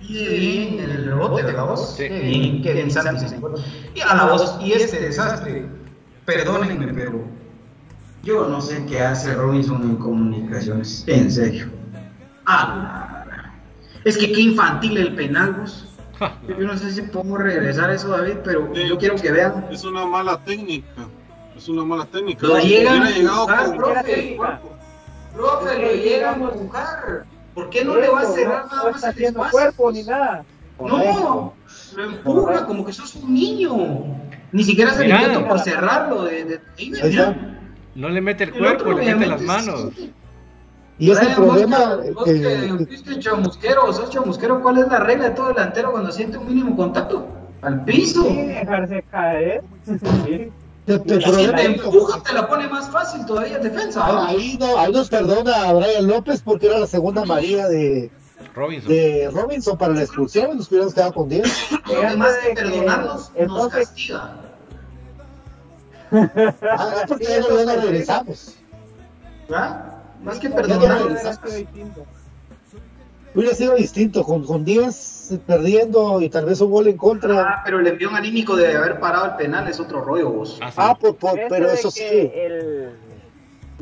[0.00, 1.96] bien el rebote, la voz.
[1.96, 2.08] Sí.
[2.08, 3.28] Qué bien, qué bien Santis.
[3.30, 3.62] se encuentra.
[3.94, 5.66] Y a la voz, y este desastre,
[6.24, 7.24] perdónenme, pero
[8.24, 11.04] yo no sé qué hace Robinson en comunicaciones.
[11.06, 11.66] En serio.
[12.46, 13.13] Ah,
[14.04, 15.88] es que qué infantil el penal, vos.
[16.48, 18.88] Yo no sé si podemos regresar a eso, David, pero Sí.
[18.88, 19.66] yo quiero que vean.
[19.70, 20.86] Es una mala técnica.
[21.56, 22.46] Es una mala técnica.
[22.46, 24.36] Lo llegan a empujar, con- profe.
[25.34, 27.24] Profe, lo llegan a empujar.
[27.54, 29.50] ¿Por qué no le va a cerrar no, nada no más está el espacio?
[29.52, 30.44] cuerpo ni nada.
[30.80, 31.54] No,
[31.96, 33.76] lo empuja como que sos un niño.
[34.52, 36.24] Ni siquiera se le intento por cerrarlo.
[36.24, 37.60] De, de, ahí.
[37.94, 39.90] No le mete el El cuerpo, le mete las manos.
[39.96, 40.12] sí.
[40.98, 42.40] Y es el Brian, vos problema que- vos que-
[42.78, 46.46] que fuiste chamusquero, sos chamusquero, ¿cuál es la regla de todo delantero cuando siente un
[46.46, 47.26] mínimo contacto?
[47.62, 48.22] Al piso.
[48.24, 49.62] Sí, dejarse caer.
[49.86, 50.52] Sí.
[50.86, 54.06] el- el Y si problema te empuja, te la pone más fácil todavía en defensa.
[54.06, 54.22] ¿no?
[54.24, 58.10] Ahí, no, ahí nos perdona a Brian López porque era la segunda María de,
[58.54, 58.88] Robinson.
[58.92, 61.68] de Robinson para la expulsión y nos hubiéramos quedado con 10.
[61.86, 64.34] Porque más que perdonarnos, nos Entonces- castiga.
[66.12, 68.54] Ah, es porque ya no, regresamos.
[69.48, 69.93] ¿verdad?
[70.24, 71.20] Más que regresamos.
[73.34, 77.40] Hubiera sido distinto, con, con 10 perdiendo y tal vez un gol en contra.
[77.42, 80.60] Ah, pero el envión anímico de haber parado el penal es otro rollo, vos.
[80.62, 80.76] Ah, sí.
[80.80, 82.04] Ah, por- por- Eso pero eso sí.
[82.32, 82.90] El,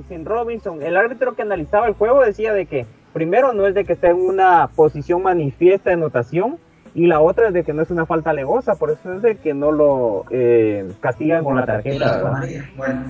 [0.09, 3.85] sin Robinson, el árbitro que analizaba el juego decía de que primero no es de
[3.85, 6.57] que esté en una posición manifiesta de anotación
[6.95, 9.37] y la otra es de que no es una falta alevosa, por eso es de
[9.37, 12.17] que no lo eh, castigan con la tarjeta.
[12.23, 12.49] ¿verdad?
[12.75, 13.03] Bueno,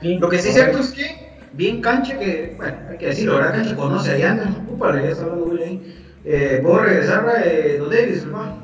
[0.00, 3.36] Sí, lo que sí es cierto es que bien canche que, bueno, hay que decirlo,
[3.36, 3.54] ¿verdad?
[3.54, 4.74] Canche conoce allá, ¿no?
[4.74, 5.96] Úpale, ya ahí.
[6.24, 8.58] Eh, ¿Puedo regresar, eh, Don Davis, hermano?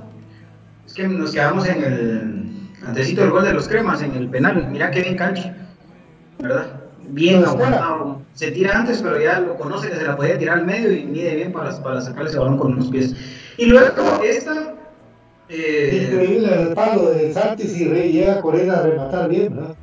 [0.87, 4.69] Es que nos quedamos en el antecito del gol de los cremas, en el penal.
[4.71, 5.53] Mira qué bien canche,
[6.39, 6.81] ¿verdad?
[7.09, 7.67] Bien espera.
[7.67, 8.23] aguantado.
[8.35, 11.05] Se tira antes, pero ya lo conoce que se la podía tirar al medio y
[11.05, 13.15] mide bien para, para sacar ese balón con los pies.
[13.57, 14.75] Y luego esta...
[15.49, 19.77] Eh, Increíble el palo de Santis y Rey llega a correr a rematar bien, ¿verdad?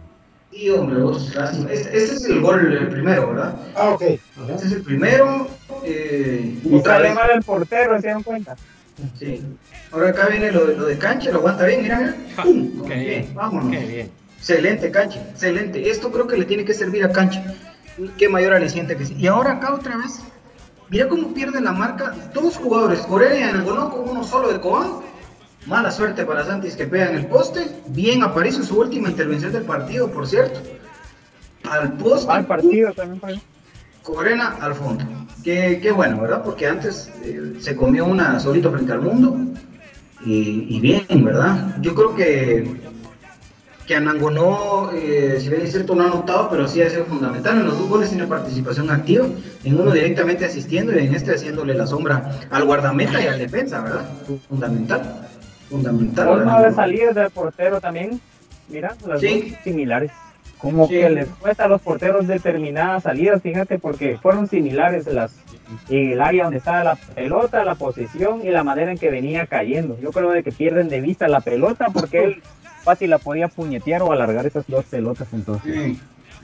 [0.53, 1.71] Sí, hombre, vos, lástima.
[1.71, 3.55] Este, este es el gol el primero, ¿verdad?
[3.75, 4.01] Ah, ok.
[4.01, 5.47] Este es el primero.
[5.83, 7.15] Eh, Y otra sale vez.
[7.15, 8.55] mal el portero, ¿se dan cuenta?
[9.19, 9.41] Sí.
[9.91, 12.15] Ahora acá viene lo, de- lo de cancha, lo aguanta bien, mira, mira.
[12.43, 12.83] ¡Pum!
[12.87, 13.71] qué bien, vámonos.
[13.71, 14.11] qué bien.
[14.37, 15.89] Excelente cancha, excelente.
[15.89, 17.43] Esto creo que le tiene que servir a cancha.
[18.17, 19.15] Qué mayor aliciente que sí.
[19.17, 20.19] Y ahora acá otra vez.
[20.89, 24.91] Mira cómo pierde la marca dos jugadores, Correa y Anangonó con uno solo de Cobán.
[25.65, 27.67] Mala suerte para Santis que pega en el poste.
[27.87, 30.59] Bien aparece su última intervención del partido, por cierto.
[31.69, 32.31] Al poste.
[32.31, 33.39] Al partido también fue.
[34.01, 35.05] Corena al fondo.
[35.43, 36.43] Qué, qué bueno, ¿verdad?
[36.43, 39.37] Porque antes eh, se comió una solito frente al mundo.
[40.25, 41.77] Y, y bien, ¿verdad?
[41.81, 42.75] Yo creo que,
[43.87, 47.59] que Anangonó, eh, si bien es cierto, no ha anotado, pero sí ha sido fundamental.
[47.59, 49.27] En los dos goles tiene participación activa.
[49.63, 53.81] En uno directamente asistiendo y en este haciéndole la sombra al guardameta y al defensa,
[53.81, 54.05] ¿verdad?
[54.49, 55.22] Fundamental.
[55.73, 56.27] Fundamental.
[56.27, 58.21] Forma de salir del portero también.
[58.69, 59.49] Mira, las Sí.
[59.51, 60.11] dos similares.
[60.59, 60.93] Como Sí.
[60.93, 65.35] que les cuesta a los porteros determinadas salidas, fíjate, porque fueron similares las
[65.89, 69.97] el área donde estaba la pelota, la posición y la manera en que venía cayendo.
[69.99, 72.43] Yo creo de que pierden de vista la pelota porque él
[72.83, 75.73] fácil la podía puñetear o alargar esas dos pelotas entonces.
[75.73, 75.99] Sí.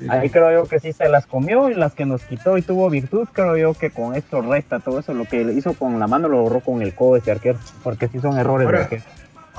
[0.09, 2.89] Ahí creo yo que sí se las comió y las que nos quitó y tuvo
[2.89, 5.13] virtud, creo yo que con esto resta todo eso.
[5.13, 8.19] Lo que hizo con la mano lo borró con el codo ese arquero, porque sí
[8.19, 9.03] son errores de Ahora, arquero.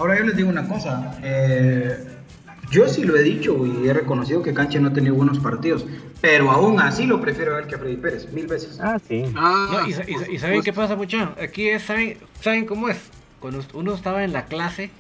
[0.01, 1.15] Ahora yo les digo una cosa.
[1.23, 2.07] eh,
[2.71, 5.85] yo sí lo he dicho y he reconocido que Canche no ha tenido buenos partidos.
[6.23, 8.79] Pero aún así lo prefiero a él que a Freddy Pérez, mil veces.
[8.81, 9.25] Ah, sí.
[9.37, 11.31] Ah, No, y, sa- y sa- y ¿saben qué pasa, muchachos?
[11.43, 12.99] Aquí es, ¿saben, ¿saben cómo es?
[13.41, 14.91] Cuando uno estaba en la clase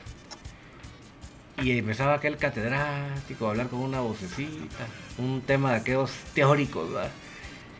[1.62, 4.86] y empezaba aquel catedrático a hablar con una vocecita,
[5.18, 7.10] un tema de aquellos teóricos, ¿verdad?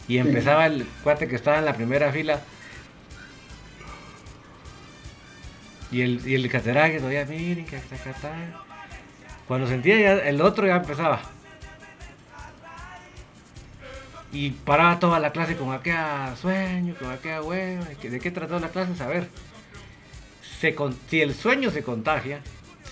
[0.09, 2.41] Y empezaba el cuate que estaba en la primera fila.
[5.91, 8.65] Y el, y el catedrático ya, miren, que acá, acá, acá".
[9.49, 11.21] Cuando sentía ya, el otro ya empezaba.
[14.33, 15.97] Y paraba toda la clase con aquel
[16.41, 17.85] sueño, con aquella hueva.
[18.01, 18.95] ¿De qué trató la clase?
[18.95, 19.29] Saber.
[20.61, 22.41] Se con- si el sueño se contagia,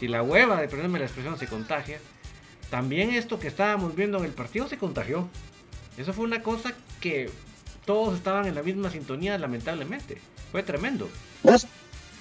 [0.01, 2.01] si la hueva, de ponerme la expresión, se contagia,
[2.71, 5.29] también esto que estábamos viendo en el partido se contagió.
[5.97, 7.31] Eso fue una cosa que
[7.85, 10.19] todos estaban en la misma sintonía, lamentablemente.
[10.51, 11.09] Fue tremendo.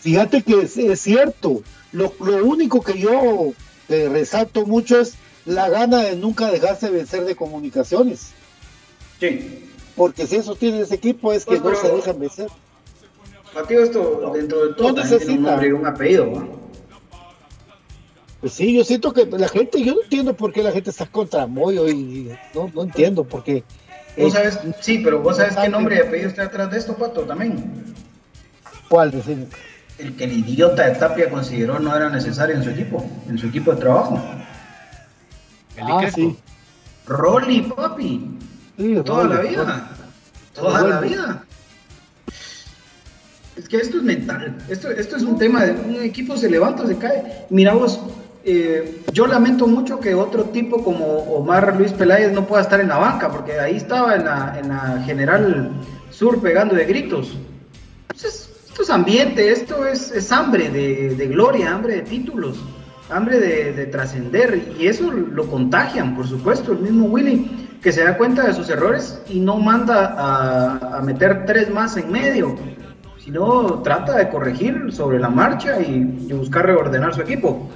[0.08, 1.64] Fíjate que es, es cierto.
[1.92, 3.52] Lo, lo único que yo
[3.90, 8.32] eh, resalto mucho es la gana de nunca dejarse vencer de comunicaciones.
[9.20, 9.66] Sí.
[9.98, 12.48] Porque si eso tiene ese equipo es que Pues, no se dejan vencer.
[13.54, 15.56] Partido esto, dentro de todo, No necesita.
[15.76, 16.26] un apellido.
[16.28, 16.58] ¿no?
[18.40, 21.06] Pues sí, yo siento que la gente, yo no entiendo por qué la gente está
[21.08, 23.64] contra Moyo y no, no entiendo por qué.
[24.18, 26.96] Vos Eh, sabes, sí, pero vos sabes qué nombre y apellido está detrás de esto,
[26.96, 27.84] Pato, también.
[28.88, 29.12] ¿Cuál?
[29.12, 29.48] Decime.
[29.98, 33.48] El que el idiota de Tapia consideró no era necesario en su equipo, en su
[33.48, 34.22] equipo de trabajo.
[35.76, 36.38] El Ah, sí.
[37.08, 38.38] Rolly, papi.
[38.78, 39.90] Sí, Toda la Rolly, vida.
[40.54, 41.44] Toda la vida.
[43.56, 44.56] Es que esto es mental.
[44.70, 47.46] Esto, esto es un tema de un equipo se levanta o se cae.
[47.50, 48.00] Mira vos,
[48.44, 52.90] eh, yo lamento mucho que otro tipo como Omar Luis Peláez no pueda estar en
[52.90, 55.72] la banca, porque ahí estaba en la, en la General
[56.12, 57.36] Sur pegando de gritos.
[58.10, 58.47] Entonces,
[58.78, 62.64] esto es ambiente, esto es, hambre de, gloria, hambre de títulos,
[63.10, 68.04] hambre de, de trascender, y eso lo contagian, por supuesto, el mismo Willy, que se
[68.04, 72.56] da cuenta de sus errores y no manda a, a meter tres más en medio,
[73.18, 77.72] sino trata de corregir sobre la marcha y, y buscar reordenar su equipo.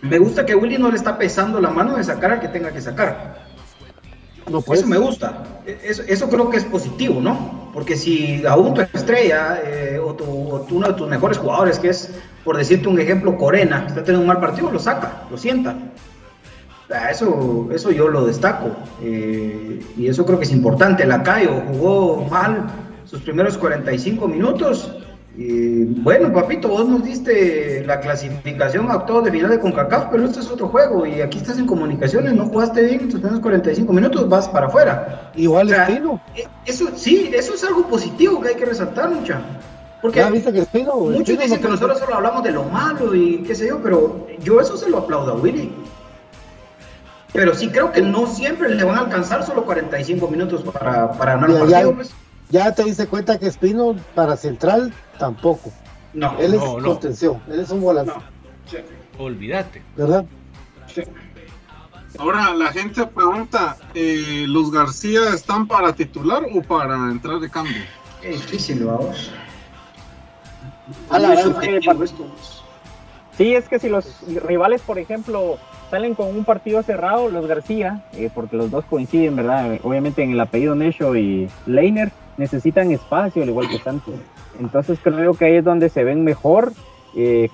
[0.00, 2.70] Me gusta que Willy no le está pesando la mano de sacar al que tenga
[2.70, 3.39] que sacar.
[4.50, 5.42] No, Eso me gusta.
[5.66, 5.78] E-
[6.08, 7.70] Eso, creo que es positivo, ¿no?
[7.72, 10.24] Porque si aún tu estrella eh, o tu-
[10.70, 12.10] uno de tus mejores jugadores, que es,
[12.44, 15.76] por decirte un ejemplo, Corena, está teniendo un mal partido, lo saca, lo sienta.
[16.92, 18.70] Ah, Eso, eso yo lo destaco.
[19.02, 21.06] eh, y eso creo que es importante.
[21.06, 22.66] Lacayo jugó mal
[23.04, 24.90] sus primeros 45 minutos.
[25.42, 30.26] Y bueno, papito, vos nos diste la clasificación a octavos de final de CONCACAF, pero
[30.26, 33.90] este es otro juego y aquí estás en comunicaciones, no jugaste bien tus primeros 45
[33.90, 35.30] minutos, vas para afuera.
[35.36, 36.20] igual O sea, Espino.
[36.36, 39.40] eh, Eso sí, eso es algo positivo que hay que resaltar, mucha.
[40.02, 40.94] Porque viste que Espino.
[40.96, 43.80] muchos Espino dicen no que nosotros solo hablamos de lo malo y qué sé yo,
[43.82, 45.72] pero yo eso se lo aplaudo a Willy.
[47.32, 51.36] Pero sí creo que no siempre le van a alcanzar solo 45 minutos para, para
[51.36, 51.94] ganar un partido.
[51.94, 52.12] pues.
[52.50, 55.70] Ya te diste cuenta que Espino para central tampoco.
[56.12, 56.88] No, Él es no, no.
[56.88, 58.22] contención, él es un volante, no.
[58.66, 58.78] Sí,
[59.18, 59.80] Olvídate.
[59.96, 60.24] ¿verdad?
[60.92, 61.02] sí.
[62.18, 67.76] Ahora la gente pregunta, eh, ¿los García están para titular o para entrar de cambio?
[68.20, 69.30] Qué difícil, vamos.
[71.08, 72.26] A la subjetivo esto.
[73.38, 74.04] Sí, es que si los
[74.44, 75.58] rivales, por ejemplo,
[75.90, 79.78] salen con un partido cerrado, los García, eh, porque los dos coinciden, ¿verdad?
[79.82, 84.14] Obviamente en el apellido Necho y Leiner necesitan espacio, al igual que Santos.
[84.58, 86.72] Entonces creo que ahí es donde se ven mejor
[87.14, 87.50] eh,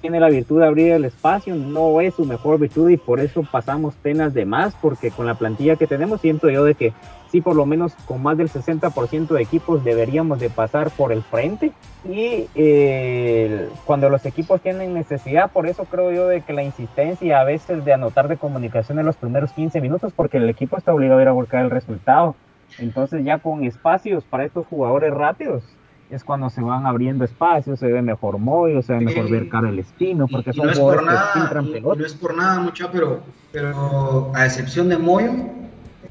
[0.00, 3.42] tiene la virtud de abrir el espacio, no es su mejor virtud y por eso
[3.50, 6.94] pasamos penas de más, porque con la plantilla que tenemos siento yo de que
[7.30, 11.22] sí, por lo menos con más del 60% de equipos deberíamos de pasar por el
[11.22, 11.72] frente
[12.08, 17.40] y eh, cuando los equipos tienen necesidad, por eso creo yo de que la insistencia
[17.40, 20.94] a veces de anotar de comunicación en los primeros 15 minutos, porque el equipo está
[20.94, 22.36] obligado a ir a buscar el resultado.
[22.78, 25.62] Entonces ya con espacios para estos jugadores rápidos,
[26.10, 29.68] es cuando se van abriendo espacios, se ve mejor Moyo, se ve mejor ver cara
[29.70, 33.20] el Espino, porque son no es por nada, No es por nada, mucha, pero,
[33.50, 35.32] pero a excepción de Moyo,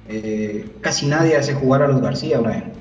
[0.09, 2.74] eh, casi nadie hace jugar a los García, Brian.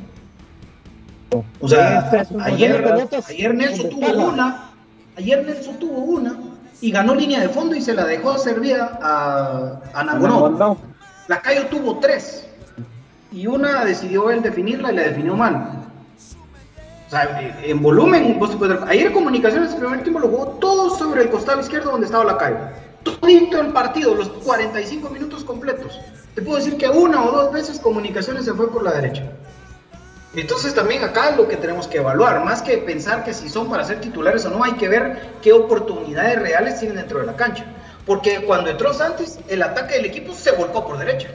[1.60, 2.10] O sea,
[2.42, 2.84] ayer,
[3.28, 4.70] ayer Nelson tuvo una,
[5.16, 6.38] ayer Nelson tuvo una
[6.80, 10.78] y ganó línea de fondo y se la dejó servir a, a Nagonó.
[11.26, 12.46] La Cayo tuvo tres
[13.34, 15.84] y una decidió él definirla y la definió mal.
[17.06, 18.56] O sea, en volumen, vos
[18.86, 22.38] ayer Comunicaciones el primer tiempo lo jugó todo sobre el costado izquierdo donde estaba la
[22.38, 22.56] calle.
[23.02, 26.00] Todo el partido, los 45 minutos completos.
[26.34, 29.24] Te puedo decir que una o dos veces Comunicaciones se fue por la derecha.
[30.34, 33.84] Entonces también acá lo que tenemos que evaluar, más que pensar que si son para
[33.84, 37.64] ser titulares o no, hay que ver qué oportunidades reales tienen dentro de la cancha.
[38.06, 41.28] Porque cuando entró Santos, el ataque del equipo se volcó por derecha.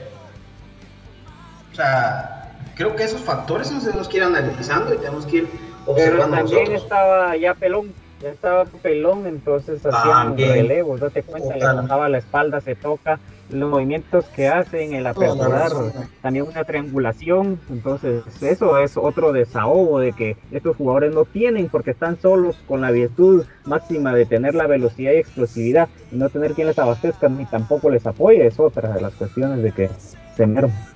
[1.80, 5.48] Sea, creo que esos factores no se nos quieren analizando y tenemos que ir
[5.86, 6.36] observando.
[6.36, 12.10] Pero también estaba ya pelón, ya estaba pelón, entonces hacían relevos, date cuenta, le tocaba
[12.10, 13.18] la espalda, se toca,
[13.48, 15.72] los movimientos que hacen, el aperturar,
[16.20, 21.92] también una triangulación, entonces eso es otro desahogo de que estos jugadores no tienen porque
[21.92, 26.52] están solos con la virtud máxima de tener la velocidad y explosividad y no tener
[26.52, 29.88] quien les abastezca ni tampoco les apoye, es otra de las cuestiones de que
[30.36, 30.89] se merman.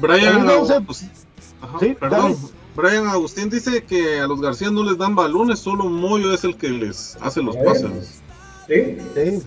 [0.00, 0.46] Brian,
[1.98, 2.36] perdón.
[2.76, 6.56] Brian Agustín dice que a los García no les dan balones, solo Moyo es el
[6.56, 8.20] que les hace los pases.
[8.66, 9.42] Sí, sí.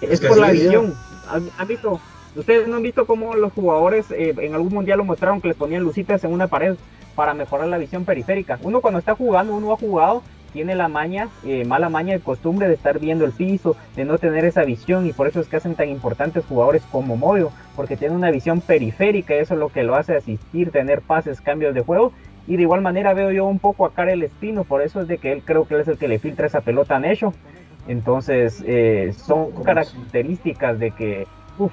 [0.00, 0.94] Es, por la visión.
[1.28, 2.00] ¿Han, visto?
[2.36, 5.56] Ustedes no han visto cómo los jugadores eh, en algún mundial lo mostraron que les
[5.56, 6.76] ponían lucitas en una pared
[7.16, 8.58] para mejorar la visión periférica.
[8.62, 10.22] Uno cuando está jugando, uno ha jugado
[10.52, 14.18] tiene la maña, eh, mala maña de costumbre de estar viendo el piso, de no
[14.18, 17.96] tener esa visión y por eso es que hacen tan importantes jugadores como Moyo, porque
[17.96, 21.74] tiene una visión periférica y eso es lo que lo hace asistir, tener pases, cambios
[21.74, 22.12] de juego.
[22.46, 25.18] Y de igual manera veo yo un poco a Karel Espino, por eso es de
[25.18, 27.32] que él creo que él es el que le filtra esa pelota a Necho.
[27.86, 31.26] Entonces eh, son características de que,
[31.58, 31.72] uff,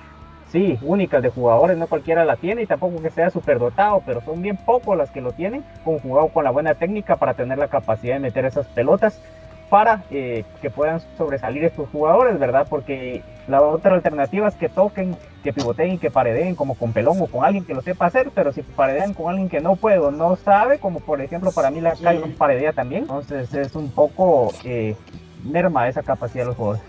[0.52, 4.42] sí, únicas de jugadores, no cualquiera la tiene y tampoco que sea dotado, pero son
[4.42, 7.68] bien pocos las que lo tienen, con jugado con la buena técnica para tener la
[7.68, 9.22] capacidad de meter esas pelotas
[9.70, 12.68] para eh, que puedan sobresalir estos jugadores, ¿verdad?
[12.70, 17.18] Porque la otra alternativa es que toquen, que pivoteen y que paredeen como con Pelón
[17.22, 20.00] o con alguien que lo sepa hacer, pero si paredean con alguien que no puede
[20.00, 23.92] o no sabe, como por ejemplo para mí la calle paredea también, entonces es un
[23.92, 24.96] poco eh,
[25.44, 26.84] merma esa capacidad de los jugadores.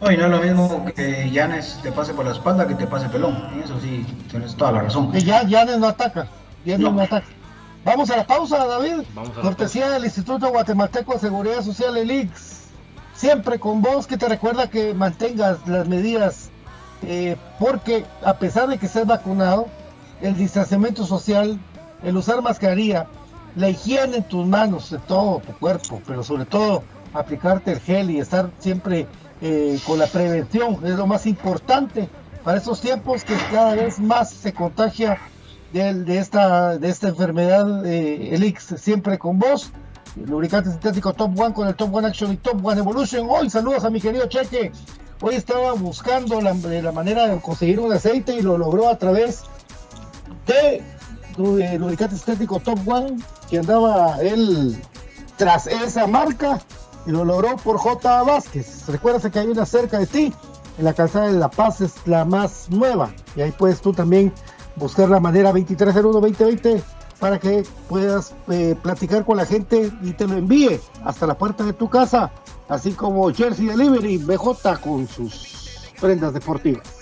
[0.00, 3.08] Oye, no es lo mismo que Yanes te pase por la espalda que te pase
[3.08, 3.36] pelón.
[3.64, 5.10] Eso sí, tienes toda la razón.
[5.10, 6.28] Que ya Yanes no ataca.
[6.64, 7.00] Yanes no.
[7.00, 7.26] ataca.
[7.84, 9.02] Vamos a la pausa, David.
[9.40, 12.30] Cortesía del Instituto Guatemalteco de Seguridad Social, el IX.
[13.14, 16.50] Siempre con vos, que te recuerda que mantengas las medidas,
[17.02, 19.66] eh, porque a pesar de que seas vacunado,
[20.20, 21.58] el distanciamiento social,
[22.04, 23.06] el usar mascarilla,
[23.56, 26.84] la higiene en tus manos, de todo tu cuerpo, pero sobre todo
[27.14, 29.08] aplicarte el gel y estar siempre
[29.40, 32.08] eh, con la prevención, es lo más importante
[32.44, 35.18] para estos tiempos que cada vez más se contagia
[35.72, 39.70] de, esta, de esta enfermedad, eh, siempre con vos.
[40.16, 43.26] Lubricante sintético Top One con el Top One Action y Top One Evolution.
[43.28, 44.72] Hoy saludos a mi querido Cheque.
[45.20, 49.42] Hoy estaba buscando la, la manera de conseguir un aceite y lo logró a través
[50.46, 50.82] de
[51.36, 53.18] lubricante sintético Top One,
[53.48, 54.80] que andaba él
[55.36, 56.60] tras esa marca
[57.08, 58.22] y lo logró por J.
[58.22, 58.86] Vázquez.
[58.86, 60.32] Recuerda que hay una cerca de ti,
[60.76, 64.32] en la calzada de La Paz es la más nueva y ahí puedes tú también
[64.76, 66.82] buscar la manera 2301-2020
[67.18, 71.64] para que puedas eh, platicar con la gente y te lo envíe hasta la puerta
[71.64, 72.30] de tu casa,
[72.68, 76.97] así como Jersey Delivery BJ con sus prendas deportivas.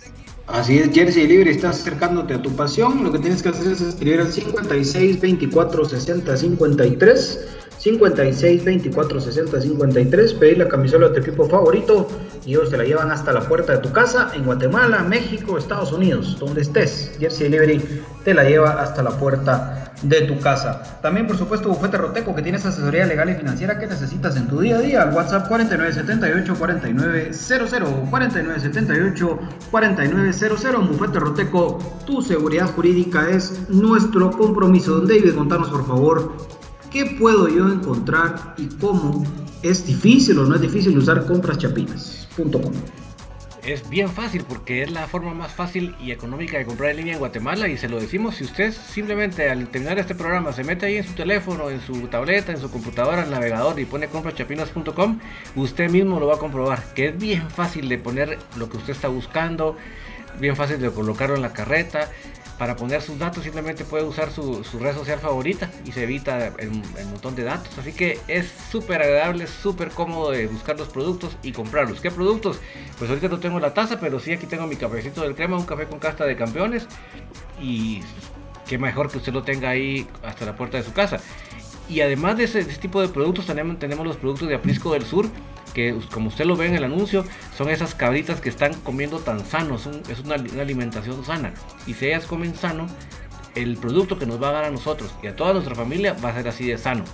[0.46, 3.02] Así es, Jersey Delivery está acercándote a tu pasión.
[3.02, 9.60] Lo que tienes que hacer es escribir al 56 24 60 53 56 24 60
[9.60, 12.08] 53, pedir la camisola de tu equipo favorito
[12.44, 15.92] y ellos te la llevan hasta la puerta de tu casa en Guatemala, México, Estados
[15.92, 17.16] Unidos, donde estés.
[17.18, 20.98] Jersey Delivery te la lleva hasta la puerta de tu casa.
[21.02, 24.60] También, por supuesto, Bufete Roteco, que tienes asesoría legal y financiera que necesitas en tu
[24.60, 25.02] día a día.
[25.02, 29.38] Al WhatsApp 4978 4900 4978
[29.70, 30.88] 4900.
[30.88, 34.96] Bufete Roteco, tu seguridad jurídica es nuestro compromiso.
[34.96, 36.56] Don David, contanos por favor
[36.96, 39.22] ¿Qué puedo yo encontrar y cómo
[39.62, 42.72] es difícil o no es difícil usar compraschapinas.com?
[43.66, 47.14] Es bien fácil porque es la forma más fácil y económica de comprar en línea
[47.14, 50.86] en Guatemala y se lo decimos si usted simplemente al terminar este programa se mete
[50.86, 54.06] ahí en su teléfono, en su tableta, en su computadora, en el navegador y pone
[54.06, 55.18] compraschapinas.com,
[55.56, 58.92] usted mismo lo va a comprobar que es bien fácil de poner lo que usted
[58.92, 59.76] está buscando,
[60.38, 62.08] bien fácil de colocarlo en la carreta
[62.58, 66.70] para poner sus datos simplemente puede usar su, red social favorita y se evita el,
[67.10, 67.76] montón de datos.
[67.78, 72.00] Así que es súper agradable, súper cómodo de buscar los productos y comprarlos.
[72.00, 72.58] ¿Qué productos?
[72.98, 75.66] Pues ahorita no tengo la taza, pero sí aquí tengo mi cafecito del crema, un
[75.66, 76.86] café con casta de campeones.
[77.60, 78.00] Y
[78.66, 81.18] qué mejor que usted lo tenga ahí hasta la puerta de su casa.
[81.88, 85.26] Y además de ese, tipo de productos, tenemos, tenemos los productos de Aprisco del Sur
[85.76, 87.22] que como usted lo ve en el anuncio,
[87.54, 91.52] son esas cabritas que están comiendo tan sanos, es una, alimentación sana.
[91.86, 92.86] Y si ellas comen sano,
[93.54, 96.30] el producto que nos va a dar a nosotros y a toda nuestra familia va
[96.30, 97.04] a ser así de sano.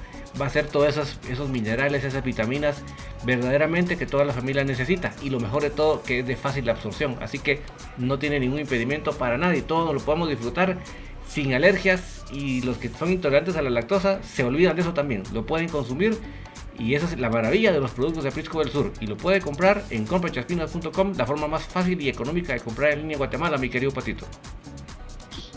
[0.40, 2.84] Va a ser todos esos, esos minerales, esas vitaminas
[3.24, 5.12] verdaderamente que toda la familia necesita.
[5.22, 7.16] Y lo mejor de todo, que es de fácil absorción.
[7.20, 7.62] Así que
[7.98, 9.62] no tiene ningún impedimento para nadie.
[9.62, 10.78] Todo lo podemos disfrutar
[11.26, 12.24] sin alergias.
[12.32, 15.24] Y los que son intolerantes a la lactosa se olvidan de eso también.
[15.32, 16.16] Lo pueden consumir
[16.78, 18.92] y esa es la maravilla de los productos de Aprisco del Sur.
[19.00, 23.00] Y lo puede comprar en comprachaspinas.com, la forma más fácil y económica de comprar en
[23.00, 24.26] línea en Guatemala, mi querido Patito.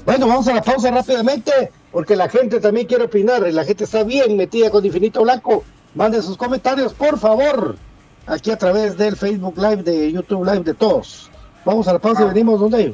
[0.06, 3.42] Bueno, vamos a la pausa rápidamente, porque la gente también quiere opinar.
[3.42, 5.64] La gente está bien metida con Infinito Blanco.
[5.96, 7.76] Manden sus comentarios, por favor,
[8.28, 11.32] aquí a través del Facebook Live, de YouTube Live, de todos.
[11.64, 12.94] Vamos a la pausa y venimos donde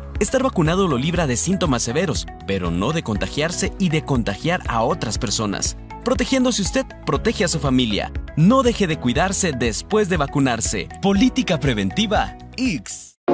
[0.21, 4.83] Estar vacunado lo libra de síntomas severos, pero no de contagiarse y de contagiar a
[4.83, 5.77] otras personas.
[6.05, 8.11] Protegiéndose usted, protege a su familia.
[8.37, 10.89] No deje de cuidarse después de vacunarse.
[11.01, 13.17] Política preventiva X.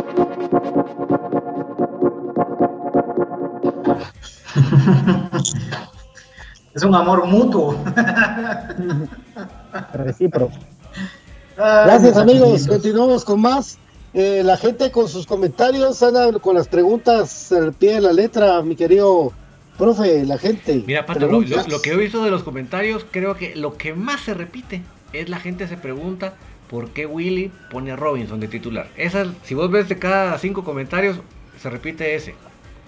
[6.73, 7.83] Es un amor mutuo.
[9.93, 10.55] Recíproco.
[11.57, 13.77] Gracias amigos, continuamos con más.
[14.20, 18.63] Eh, la gente con sus comentarios, anda con las preguntas al pie de la letra,
[18.63, 19.32] mi querido
[19.78, 20.82] profe, la gente.
[20.88, 24.22] Mira, Pato, lo, lo, que he visto de los comentarios, creo que lo que más
[24.22, 24.82] se repite
[25.13, 26.34] es la gente se pregunta
[26.68, 28.88] por qué Willy pone a Robinson de titular.
[28.97, 31.18] Esa, si vos ves de cada cinco comentarios,
[31.61, 32.34] se repite ese.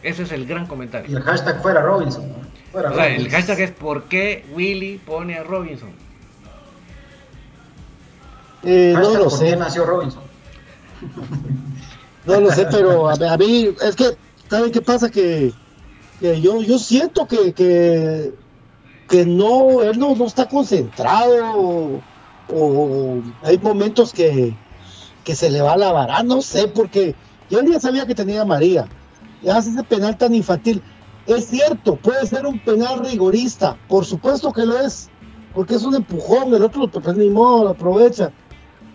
[0.02, 1.12] Ese es el gran comentario.
[1.12, 2.24] Y el hashtag fuera Robinson.
[2.74, 5.92] o sea, el hashtag es por qué Willy pone a Robinson.
[8.64, 9.56] Eh, no lo sé.
[9.56, 10.29] nació Robinson?
[12.26, 14.18] No lo sé, pero a, mí es que,
[14.50, 15.10] ¿saben qué pasa?
[15.10, 15.54] Que,
[16.22, 18.34] yo, yo siento que, que,
[19.08, 22.02] que no, él no, no está concentrado
[22.52, 24.56] o, hay momentos que,
[25.24, 27.16] que se le va la no sé, porque
[27.50, 28.88] yo ya sabía que tenía María,
[29.42, 30.82] ya hace ese penal tan infantil.
[31.28, 35.10] Es cierto, puede ser un penal rigorista, por supuesto que lo es,
[35.54, 38.32] porque es un empujón, el otro pues, ni modo, lo aprovecha.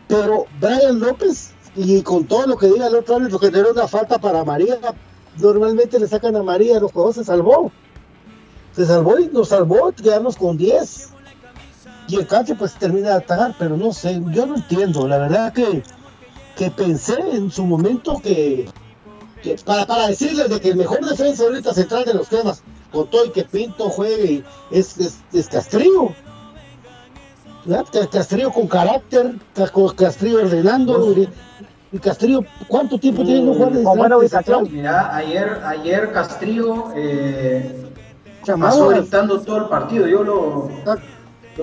[0.09, 3.89] Pero Brian López, y con todo lo que diga el otro lo que era una
[3.89, 4.79] falta para María,
[5.39, 7.73] normalmente le sacan a María, los juegos se salvó.
[8.75, 11.11] Se salvó y nos salvó, quedarnos con 10.
[12.09, 15.09] Y el canche pues termina de atajar, pero no sé, yo no entiendo.
[15.09, 15.83] La verdad que,
[16.57, 18.69] que pensé en su momento que,
[19.65, 22.63] para, para decirles de que el mejor defensa ahorita central de los temas,
[22.93, 26.13] con todo y que Pinto juegue, es, es, es Castrillo.
[28.11, 29.35] Castrillo con carácter,
[29.97, 31.15] Castrillo ordenando.
[31.93, 34.69] Y Castrillo, ¿cuánto tiempo tiene no jugar de buena ubicación?
[34.71, 37.87] Mira, ayer, ayer Castrillo eh,
[38.59, 40.09] pasó gritando todo el partido.
[40.09, 40.71] Yo lo,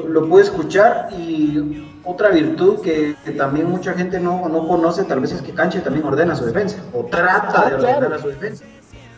[0.08, 5.34] lo, pude escuchar y otra virtud que, también mucha gente no, no, conoce, tal vez
[5.34, 8.64] es que Canche también ordena su defensa o trata de ah, ordenar a su defensa.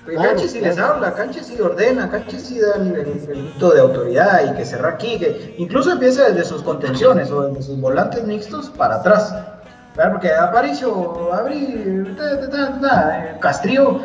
[0.05, 4.57] Canche sí les habla, Canche sí ordena, Canche sí da el, el, de autoridad y
[4.57, 8.95] que cerra aquí, que incluso empieza desde sus contenciones o desde sus volantes mixtos para
[8.95, 9.33] atrás.
[9.95, 12.03] Porque Aparicio, Abrí,
[13.39, 14.01] Castrillo,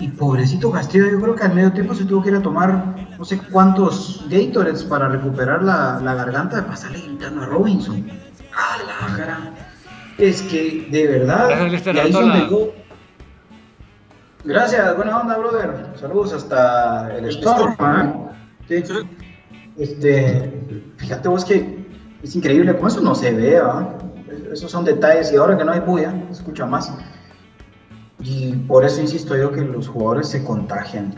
[0.00, 2.94] y pobrecito Castrillo, yo creo que al medio tiempo se tuvo que ir a tomar
[3.18, 8.08] no sé cuántos Gatorades para recuperar la, la garganta de pasarle gritando a Robinson.
[8.54, 9.38] ¡Ah, la cara!
[10.16, 11.48] Es que, de verdad,
[11.92, 12.72] y ahí donde
[14.44, 15.92] Gracias, buena onda, brother.
[15.98, 17.76] Saludos hasta el Storm.
[18.68, 18.82] ¿eh?
[19.76, 21.86] Este, fíjate vos que
[22.22, 23.60] es increíble, como eso no se ve,
[24.52, 26.92] Esos son detalles y ahora que no hay bulla, escucha más.
[28.20, 31.14] Y por eso insisto yo que los jugadores se contagian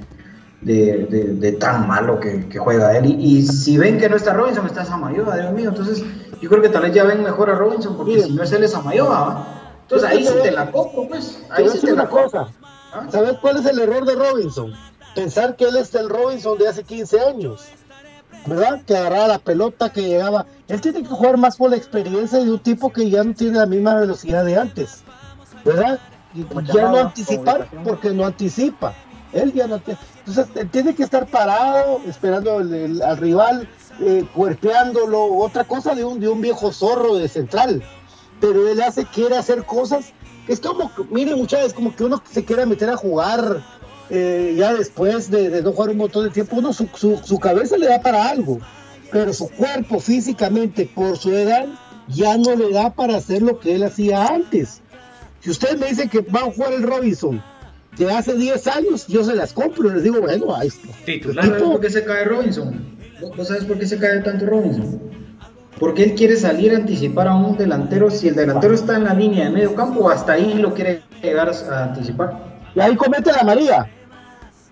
[0.60, 1.06] de,
[1.38, 3.16] de, tan malo que, que juega él.
[3.18, 5.70] Y, si ven que no está Robinson, está Samayoa, Dios mío.
[5.70, 6.04] Entonces,
[6.40, 8.64] yo creo que tal vez ya ven mejor a Robinson, porque si no es él,
[8.64, 9.46] es Samayoa.
[9.82, 11.42] Entonces ahí sí te la compro, pues.
[11.50, 12.46] Ahí sí te la cosa.
[13.10, 14.72] ¿Sabes cuál es el error de Robinson?
[15.14, 17.66] Pensar que él es el Robinson de hace 15 años.
[18.46, 18.82] ¿Verdad?
[18.86, 20.46] Que agarraba la pelota, que llegaba.
[20.68, 23.58] Él tiene que jugar más por la experiencia de un tipo que ya no tiene
[23.58, 25.02] la misma velocidad de antes.
[25.64, 25.98] ¿Verdad?
[26.34, 28.94] Y ya no anticipar porque no anticipa.
[29.32, 30.00] Él ya no tiene.
[30.18, 33.68] Entonces, él tiene que estar parado, esperando al rival,
[34.00, 37.82] eh, cuerpeándolo, otra cosa de un, de un viejo zorro de central.
[38.40, 40.12] Pero él hace, quiere hacer cosas.
[40.50, 43.62] Es como, miren, muchas veces, como que uno se quiere meter a jugar
[44.10, 47.86] eh, ya después de, no jugar un montón de tiempo, uno su, su, cabeza le
[47.86, 48.58] da para algo,
[49.12, 51.68] pero su cuerpo físicamente, por su edad,
[52.08, 54.80] ya no le da para hacer lo que él hacía antes.
[55.38, 57.40] Si ustedes me dicen que va a jugar el Robinson
[57.96, 59.88] de hace 10 años, yo se las compro.
[59.88, 60.88] Les digo, bueno, ahí está.
[61.32, 62.98] ¿Sabes por qué se cae Robinson?
[63.36, 65.00] ¿Vos sabes por qué se cae tanto Robinson?
[65.80, 68.10] Porque él quiere salir a anticipar a un delantero.
[68.10, 71.50] Si el delantero está en la línea de medio campo, hasta ahí lo quiere llegar
[71.50, 72.60] a anticipar.
[72.74, 73.90] Y ahí comete la María.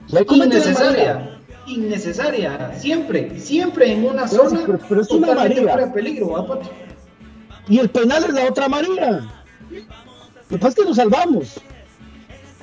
[0.07, 1.15] Y ahí comete innecesaria.
[1.15, 1.39] La María.
[1.67, 2.73] Innecesaria.
[2.77, 4.61] Siempre, siempre en una zona.
[4.87, 5.93] Pero, es una María.
[5.93, 6.61] peligro,
[7.69, 9.27] Y el penal es la otra María.
[9.71, 11.61] Lo que pasa es que nos salvamos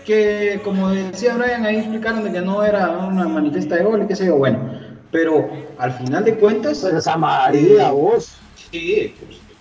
[0.06, 4.08] que como decía Brian, ahí explicaron de que no era una manifiesta de gol y
[4.08, 4.60] qué sé yo, bueno,
[5.16, 6.82] pero al final de cuentas...
[6.84, 8.36] Pero es amarilla, vos.
[8.70, 9.16] Sí,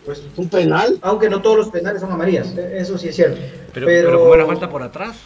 [0.04, 0.98] pues, un penal.
[1.00, 3.40] Aunque no todos los penales son amarillas, e, eso sí es cierto.
[3.72, 5.16] Pero, pero, como era falta por atrás.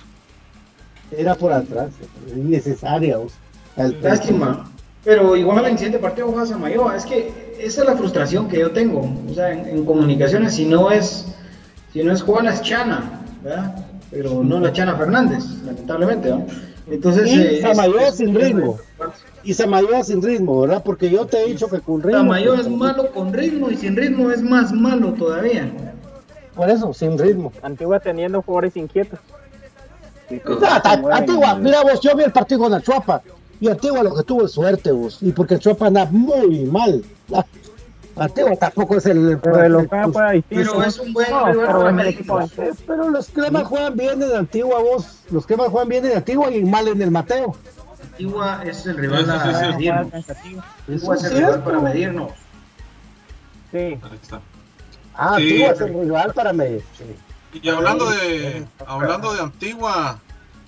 [1.11, 1.89] Era por atrás,
[2.37, 3.33] innecesaria, vos.
[4.03, 4.71] Lástima.
[5.03, 6.97] Pero igual en el siguiente partido juega Samayoa.
[6.97, 9.11] Es que esa es la frustración que yo tengo.
[9.31, 11.27] O sea, en, comunicaciones, si no es,
[11.93, 13.87] si no es Juan, es Chana, ¿verdad?
[14.11, 16.47] pero no la Chana Fernández, lamentablemente, ¿no?
[16.91, 18.79] Entonces, y eh, Samayoa sin ritmo.
[19.43, 20.83] Y Samayoa sin ritmo, ¿verdad?
[20.85, 22.19] Porque yo te he dicho que con ritmo.
[22.19, 25.71] Samayoa es malo con ritmo y sin ritmo es más malo todavía.
[26.55, 27.53] Por eso, sin ritmo.
[27.63, 29.19] Antigua teniendo jugadores inquietos.
[31.13, 33.23] Antigua, mira vos, yo vi el partido con el Chuapa.
[33.61, 35.19] Y Antigua lo que tuvo es suerte, vos.
[35.23, 37.03] Y porque Chopa anda muy mal.
[38.19, 39.39] Antigua tampoco es el.
[39.43, 39.89] Pero el.
[40.49, 42.41] Pero es un buen No, pero para el equipo
[42.87, 45.23] Pero los cremas juegan bien en Antigua, vos.
[45.31, 47.57] Los cremas juegan bien en Antigua y mal en el Mateo.
[48.03, 49.67] Antigua es el rival Sí, sí, sí, a sí.
[49.77, 50.15] medirnos.
[50.89, 52.33] Antigua es el rival para medirnos.
[53.71, 54.41] Sí, Ahí está.
[55.15, 55.43] Ah, Sí.
[55.43, 56.85] Antigua es el rival para medir.
[56.97, 57.61] Sí.
[57.63, 60.19] Y hablando de hablando de Antigua,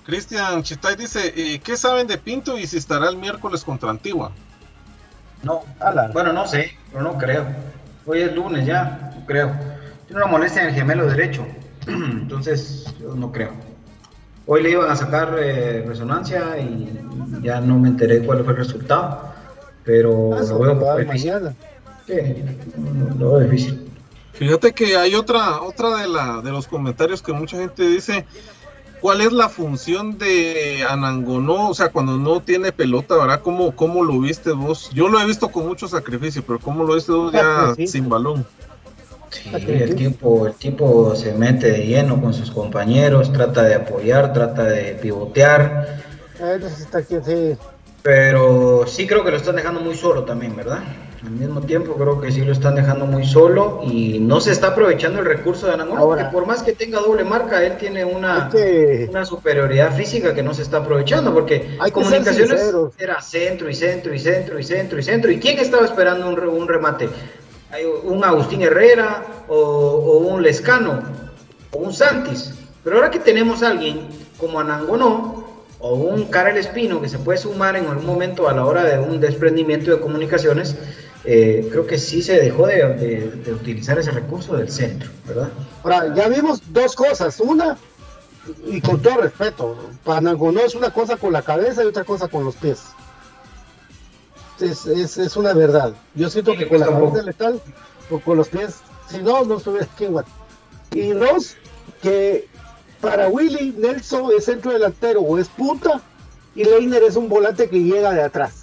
[0.05, 4.31] Cristian Chitay dice, eh, ¿qué saben de Pinto y si estará el miércoles contra Antigua?
[5.43, 5.63] No,
[6.13, 7.45] bueno, no sé, pero no creo.
[8.05, 9.51] Hoy es lunes ya, no creo.
[10.07, 11.45] Tiene una molestia en el gemelo derecho,
[11.87, 13.51] entonces yo no creo.
[14.45, 16.99] Hoy le iban a sacar eh, resonancia y
[17.41, 19.33] ya no me enteré cuál fue el resultado,
[19.83, 21.33] pero Ah, lo veo va difícil.
[22.05, 22.13] Sí,
[23.17, 23.87] lo veo difícil.
[24.33, 28.25] Fíjate que hay otra otra de la de los comentarios que mucha gente dice,
[29.01, 31.69] ¿cuál es la función de Anangonó?
[31.69, 33.41] O sea, cuando no tiene pelota, ¿verdad?
[33.41, 34.89] ¿Cómo, cómo lo viste vos?
[34.93, 37.87] Yo lo he visto con mucho sacrificio, pero ¿cómo lo viste vos ya sí.
[37.87, 38.45] sin balón?
[39.29, 44.33] Sí, el tipo, el tipo se mete de lleno con sus compañeros, trata de apoyar,
[44.33, 46.01] trata de pivotear,
[46.37, 47.55] ese está aquí, sí.
[48.01, 50.79] pero sí creo que lo están dejando muy solo también, ¿verdad?
[51.23, 54.67] Al mismo tiempo creo que sí lo están dejando muy solo y no se está
[54.69, 58.03] aprovechando el recurso de Anangonó, Ahora- porque por más que tenga doble marca, él tiene
[58.03, 63.69] una, que- una superioridad física que no se está aprovechando, porque Hay comunicaciones era centro
[63.69, 65.29] y centro y centro y centro y centro.
[65.31, 67.07] ¿Y quién estaba esperando un, un remate?
[68.03, 71.03] Un Agustín Herrera o, o un Lescano
[71.71, 72.53] o un Santis.
[72.83, 74.07] Pero ahora que tenemos a alguien
[74.39, 75.45] como Anangonó
[75.79, 78.99] o un Karel Espino que se puede sumar en algún momento a la hora de
[78.99, 80.75] un desprendimiento de comunicaciones,
[81.23, 85.49] eh, creo que sí se dejó de, de- de utilizar ese recurso del centro, ¿verdad?
[85.83, 87.39] Ahora, ya vimos dos cosas.
[87.39, 87.77] Una,
[88.65, 92.43] y con todo respeto, Panangonó es una cosa con la cabeza y otra cosa con
[92.43, 92.79] los pies.
[94.59, 95.93] Es, es, es una verdad.
[96.13, 97.61] Yo siento Sí, que con la cabeza letal
[98.09, 98.75] o con los pies,
[99.09, 100.15] si no, no estuviera aquí en.
[100.93, 101.55] Y dos,
[102.01, 102.47] que
[102.99, 106.01] para Willy, Nelson es centro delantero o es punta
[106.53, 108.60] y Leiner es un volante que llega de atrás.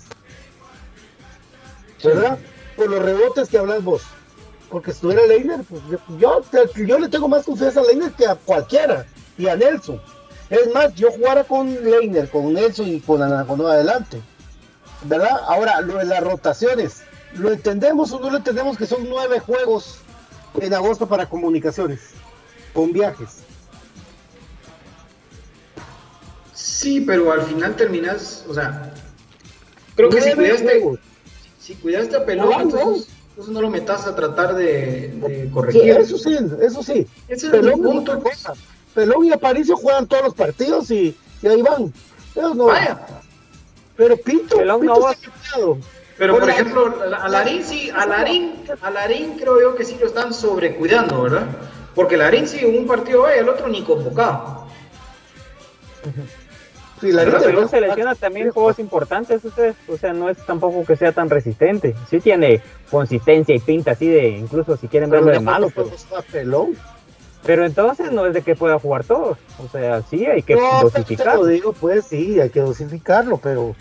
[2.03, 2.38] ¿Verdad?
[2.76, 4.03] Por los rebotes que hablas vos.
[4.70, 8.12] Porque si estuviera Leiner, pues yo, yo, te- yo le tengo más confianza a Leiner
[8.12, 9.07] que a cualquiera.
[9.36, 10.01] Y a Nelson.
[10.51, 14.20] Es más, yo jugara con Leiner, con Nelson y con Anaconó adelante.
[15.05, 15.40] ¿Verdad?
[15.46, 17.03] Ahora, lo de las rotaciones.
[17.34, 19.99] ¿Lo entendemos o no lo entendemos que son nueve juegos
[20.61, 22.01] en agosto para comunicaciones?
[22.72, 23.42] Con viajes.
[26.55, 28.92] Sí, pero al final terminas, o sea,
[29.94, 31.01] creo que si cuidaste, juegos.
[31.69, 32.25] Si cuidaste a
[32.57, 32.61] no.
[32.62, 35.91] entonces, entonces no lo metas a tratar de, de Sí, corregir.
[35.91, 37.07] eso sí, eso sí.
[37.29, 38.23] Ese es Pelón, el punto.
[38.95, 41.93] Pelón y Aparicio juegan todos los partidos y, y ahí van.
[42.35, 42.64] Ellos no.
[42.66, 42.99] Vaya,
[43.99, 45.16] Pero Pinto, Pelón Pinto no va-
[46.16, 50.07] pero por ejemplo, a Larín sí, a Larín, a Larín creo yo que sí lo
[50.07, 51.47] están sobrecuidando, ¿verdad?
[51.95, 54.66] Porque Larín sí en un partido vaya, el otro ni convocado.
[57.01, 61.12] Sí, la Pero selecciona también juegos importantes, ustedes, o sea, no es tampoco que sea
[61.12, 61.94] tan resistente.
[62.11, 65.90] Sí tiene consistencia y pinta así de, incluso si quieren Pero verlo de malo, pero,
[66.32, 66.76] Pelón.
[67.44, 69.38] pero entonces no es de que pueda jugar todos.
[69.64, 71.36] O sea, sí hay que No, te- te dosificar.
[71.36, 73.76] lo digo, pues sí, hay que dosificarlo, pero,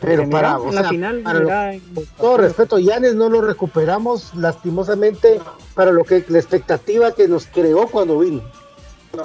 [0.00, 2.36] pero Porque para, mira, o en la sea, final, para lo- mira, en- con todo
[2.36, 5.40] respeto, Yanes no lo recuperamos lastimosamente
[5.74, 8.42] para lo que la expectativa que nos creó cuando vino.
[9.16, 9.24] No,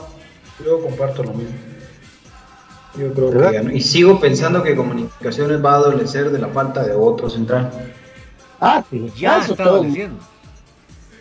[0.66, 1.56] yo comparto lo mismo.
[2.98, 3.50] Yo creo ¿Verdad?
[3.50, 3.72] que ya no.
[3.72, 7.72] Y sigo pensando que Comunicaciones va a adolecer de la falta de otro central.
[8.60, 9.76] Ah, sí, Ya eso está todo.
[9.76, 10.18] adoleciendo.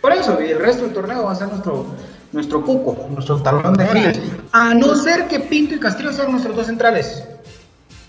[0.01, 1.85] Por eso, y el resto del torneo va a ser nuestro,
[2.31, 4.19] nuestro cuco, nuestro talón de Aquiles.
[4.51, 7.23] A no ser que Pinto y Castillo sean nuestros dos centrales.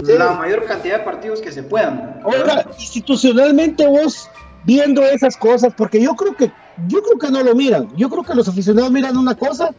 [0.05, 0.13] Sí.
[0.17, 2.21] La mayor cantidad de partidos que se puedan.
[2.23, 4.29] Ahora, institucionalmente vos
[4.65, 6.53] viendo esas cosas, porque yo creo que
[6.87, 7.89] yo creo que no lo miran.
[7.97, 9.71] Yo creo que los aficionados miran una cosa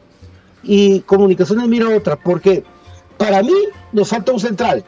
[0.61, 2.65] y comunicaciones mira otra, porque
[3.19, 3.53] para mí
[3.91, 4.83] nos falta un central.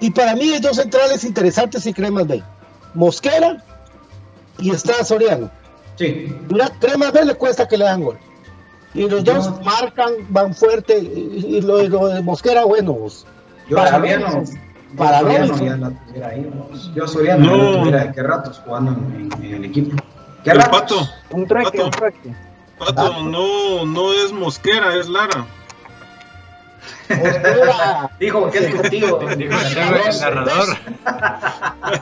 [0.00, 2.42] Y para mí hay dos centrales interesantes y Cremas B.
[2.92, 3.64] Mosquera
[4.58, 5.50] y está Soriano.
[5.96, 6.36] Sí.
[6.50, 8.18] Mira, Cremas B le cuesta que le dan gol.
[8.92, 9.60] Y los dos No.
[9.62, 10.98] marcan, van fuerte.
[10.98, 13.26] Y, y lo, lo de Mosquera, bueno, vos.
[13.68, 16.40] Yo Para Soriano, yo Para Soriano ya la tuviera ahí.
[16.54, 16.94] ¿no?
[16.94, 17.70] Yo Soriano ya No.
[17.72, 19.96] la tuviera de qué ratos jugando en, en- en el equipo.
[20.44, 20.70] ¿Qué ratos?
[20.80, 22.34] pato, un trueque, un trueque.
[22.78, 25.46] pato, no, no es Mosquera, es Lara.
[28.20, 29.20] Dijo que es contigo.
[29.36, 30.76] Dijo el narrador.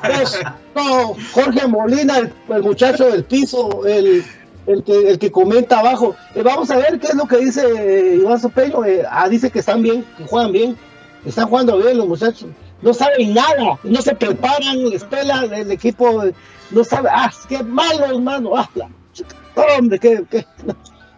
[0.02, 0.40] Pues,
[0.74, 4.24] no, Jorge Molina, el, el muchacho del piso, el,
[4.66, 6.16] el, que, el que comenta abajo.
[6.34, 8.84] Eh, vamos a ver qué es lo que dice eh, Iván Sopeño.
[8.84, 10.76] Eh, ah, dice que están bien, que juegan bien.
[11.24, 12.48] Están jugando bien los muchachos.
[12.82, 16.22] no saben nada, no se preparan, les pela el equipo,
[16.70, 18.90] no sabe, ah, qué malos, mano, ah, la,
[19.78, 20.24] hombre, que,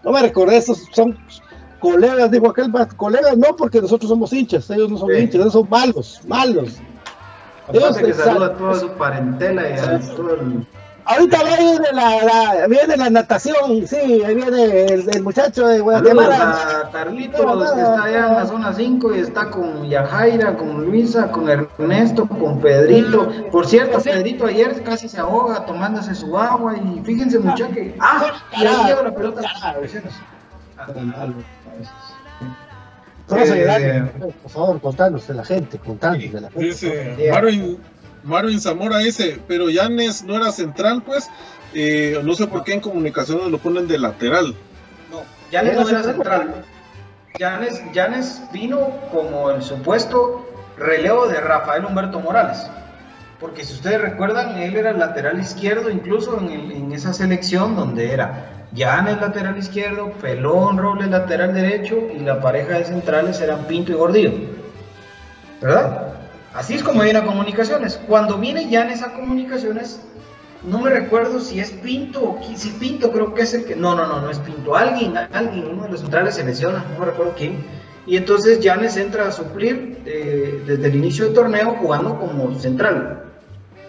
[0.05, 1.19] no, me recordé, esos son
[1.81, 5.69] colegas, digo aquel colegas no, porque nosotros somos hinchas, ellos no son hinchas, ellos son
[5.69, 6.77] malos, malos.
[7.73, 10.67] Ellos que saluda a toda su parentela y a todo el
[11.09, 16.83] Ahorita viene la, la, viene la natación, sí, ahí viene el, muchacho de Guatemala.
[16.85, 21.31] A Carlitos, que está allá en la zona 5 y está con Yajaira, con Luisa,
[21.31, 23.31] con Ernesto, con Pedrito.
[23.53, 27.69] Por cierto, Pedrito ayer casi se ahoga tomándose su agua y fíjense muchachos
[28.01, 28.27] Ah,
[28.59, 29.43] y ahí lleva la pelota.
[33.29, 36.65] Eh, por favor, contanos de la gente, contanos de la gente.
[36.65, 37.79] Dice Marvin,
[38.23, 41.31] Marvin Zamora dice, pero Yanes no era central, pues.
[41.75, 44.55] Eh, no sé por qué en comunicaciones lo ponen de lateral.
[45.11, 46.65] No, Yanes no era central.
[47.39, 50.47] Yanes, vino como el supuesto
[50.79, 52.67] relevo de Rafael Humberto Morales.
[53.41, 58.56] Porque si ustedes recuerdan, él era el lateral izquierdo, incluso en, esa selección donde era
[58.73, 63.95] Yanes lateral izquierdo, Pelón Robles lateral derecho y la pareja de centrales eran Pinto y
[63.95, 64.33] Gordillo.
[65.61, 66.15] ¿Verdad?
[66.55, 68.01] Así es como viene a comunicaciones.
[68.09, 70.01] Cuando viene ya en esa comunicaciones,
[70.65, 73.77] no me recuerdo si es Pinto o si Pinto creo que es el que.
[73.77, 74.75] No, no, no, no es Pinto.
[74.75, 77.65] Alguien, alguien, uno de los centrales se no me recuerdo quién.
[78.07, 83.25] Y entonces Janes entra a suplir eh, desde el inicio del torneo jugando como central.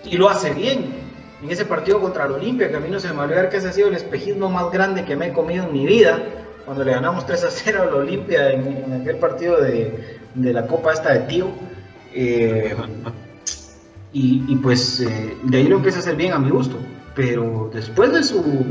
[0.03, 1.06] Y lo hace bien.
[1.41, 3.67] En ese partido contra el Olimpia, que a mí no se me olvidar que ese
[3.67, 6.23] ha sido el espejismo más grande que me he comido en mi vida.
[6.65, 11.13] Cuando le ganamos 3 a 0 al Olimpia en, aquel partido de, la Copa esta
[11.13, 11.47] de Tío
[12.13, 12.75] eh,
[14.11, 16.77] y, pues eh, de ahí lo empieza a hacer bien a mi gusto.
[17.15, 18.65] Pero después de su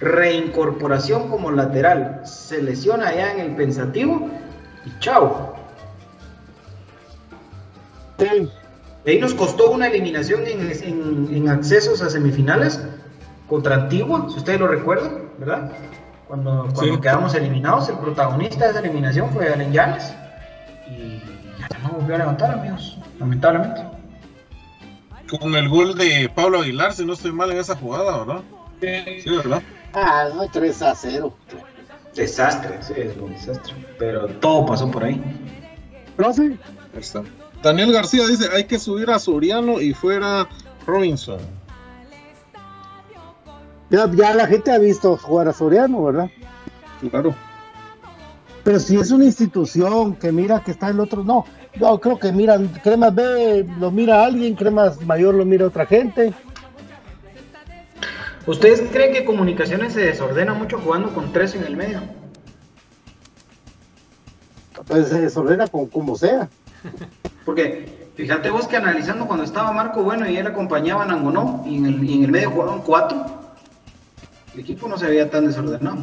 [0.00, 4.28] reincorporación como lateral, se lesiona allá en el pensativo
[4.84, 5.54] y chao.
[9.04, 12.80] De ahí nos costó una eliminación en, accesos a semifinales
[13.48, 15.72] contra Antigua, si ustedes lo recuerdan, ¿verdad?
[16.28, 20.12] Cuando, cuando quedamos eliminados, el protagonista de esa eliminación fue Allen Llanes
[21.82, 23.82] no volvió a levantar, amigos, lamentablemente.
[25.28, 28.42] Con el gol de Pablo Aguilar, si no estoy mal en esa jugada, ¿verdad?
[28.80, 29.62] Sí, ¿verdad?
[29.92, 31.32] Ah, no, 3 a 0.
[32.14, 33.74] Desastre, sí, es un desastre.
[33.98, 35.22] Pero todo pasó por ahí.
[36.18, 36.58] ¿No sí?
[36.94, 37.22] Está.
[37.62, 40.48] Daniel García dice, hay que subir a Soriano y fuera
[40.86, 41.38] Robinson.
[43.90, 46.30] Ya, ya la gente ha visto jugar a Soriano, ¿verdad?
[47.10, 47.34] Claro.
[48.64, 51.44] Pero si es una institución que mira que está el otro, no.
[51.78, 56.32] Yo creo que miran, Cremas B lo mira alguien, Cremas Mayor lo mira otra gente.
[58.46, 62.00] ¿Ustedes creen que Comunicaciones se desordena mucho jugando con tres en el medio?
[64.86, 66.48] Pues se desordena con como sea.
[67.44, 71.76] Porque fíjate vos que analizando cuando estaba Marco Bueno y él acompañaba a Nangonó y
[71.76, 73.24] en el, y en el medio jugaban cuatro,
[74.54, 75.98] el equipo no se veía tan desordenado.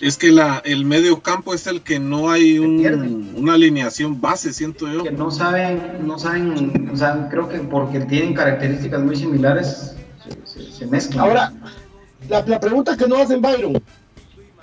[0.00, 4.90] Es que la, el medio campo es el que no hay una alineación base, siento
[4.90, 5.02] yo.
[5.02, 9.96] Que no saben, no saben, o sea, creo que porque tienen características muy similares,
[10.44, 11.26] se, mezclan.
[11.26, 11.52] Ahora,
[12.30, 13.82] la, pregunta que no hacen Byron,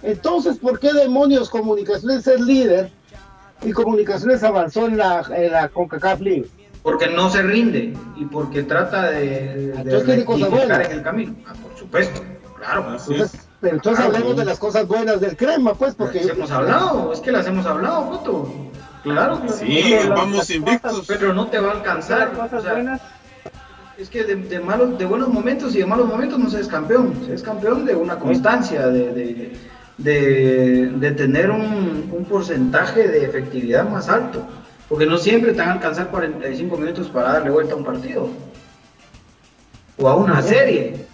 [0.01, 2.91] entonces, ¿por qué demonios Comunicaciones es líder
[3.63, 6.47] y Comunicaciones avanzó en la, en la CONCACAF League?
[6.83, 11.35] Porque no se rinde y porque trata de, de, en el camino.
[11.45, 12.21] Ah, por supuesto,
[12.57, 12.97] claro.
[13.59, 16.23] Pero entonces hablemos de las cosas buenas del crema, pues, porque...
[16.23, 18.53] Las hemos hablado, es que las hemos hablado, Joto.
[19.03, 19.41] Claro.
[19.49, 21.05] Sí, vamos invictos.
[21.07, 22.31] Pero no te va a alcanzar.
[22.53, 22.99] O sea,
[23.97, 27.13] es que de, malos, de buenos momentos y de malos momentos no se es campeón.
[27.25, 29.57] Se es campeón de una constancia, de, de,
[29.97, 34.45] de tener un, un, porcentaje de efectividad más alto.
[34.87, 38.29] Porque no siempre te van a alcanzar 45 minutos para darle vuelta a un partido.
[39.97, 41.07] O a una serie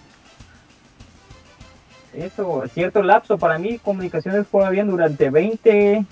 [2.13, 6.05] eso, cierto lapso, para mí comunicaciones juega bien durante 20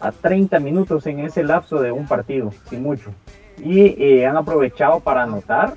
[0.00, 3.10] a 30 minutos en ese lapso de un partido, sin mucho.
[3.58, 5.74] Y eh, han aprovechado para anotar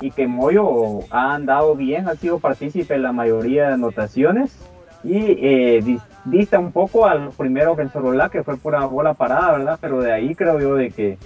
[0.00, 4.56] y que Moyo ha andado bien, ha sido partícipe en la mayoría de anotaciones
[5.04, 9.78] y eh, dista un poco al primero Benzorola que fue por la bola parada, ¿verdad?
[9.80, 11.18] Pero de ahí creo yo de que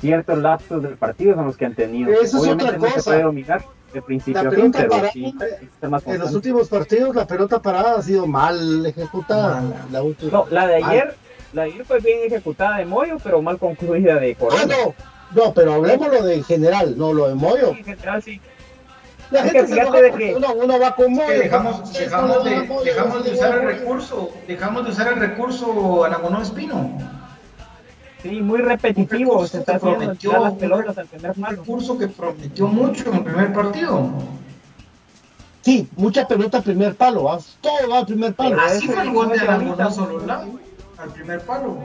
[0.00, 2.10] ciertos lapsos del partido son los que han tenido.
[2.10, 3.00] Eso Obviamente es otra cosa.
[3.00, 7.96] se puede dominar de principio la pelota parada, en los últimos partidos la pelota parada
[7.98, 9.62] ha sido mal ejecutada.
[9.90, 11.14] La, no, la de ayer,
[11.52, 14.62] la de ayer fue bien ejecutada de Moyo, pero mal concluida de Corona.
[14.62, 17.70] Ah, no, no, pero hablemos lo de en general, no lo de Moyo.
[17.70, 18.40] en general sí.
[19.32, 21.38] La gente se de que uno, uno, va con Moyo.
[21.38, 26.98] dejamos, dejamos, de, dejamos de usar el recurso, dejamos de usar el recurso Anagonó Espino.
[28.22, 31.56] Sí, muy repetitivo, se está prometió las pelotas al primer un palo.
[31.56, 34.10] recurso que prometió mucho en el primer partido.
[35.62, 37.38] Sí, mucha pelota al primer palo, ¿va?
[37.60, 38.60] todo va al primer palo.
[38.60, 40.20] Así fue el gol de fue Algonazo ahorita.
[40.20, 40.46] Lola,
[40.98, 41.78] al primer palo.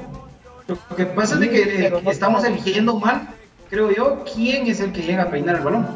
[0.68, 3.30] Lo que pasa es de que, eh, estamos eligiendo mal,
[3.69, 5.88] creo yo, quién es el que llega a peinar el balón.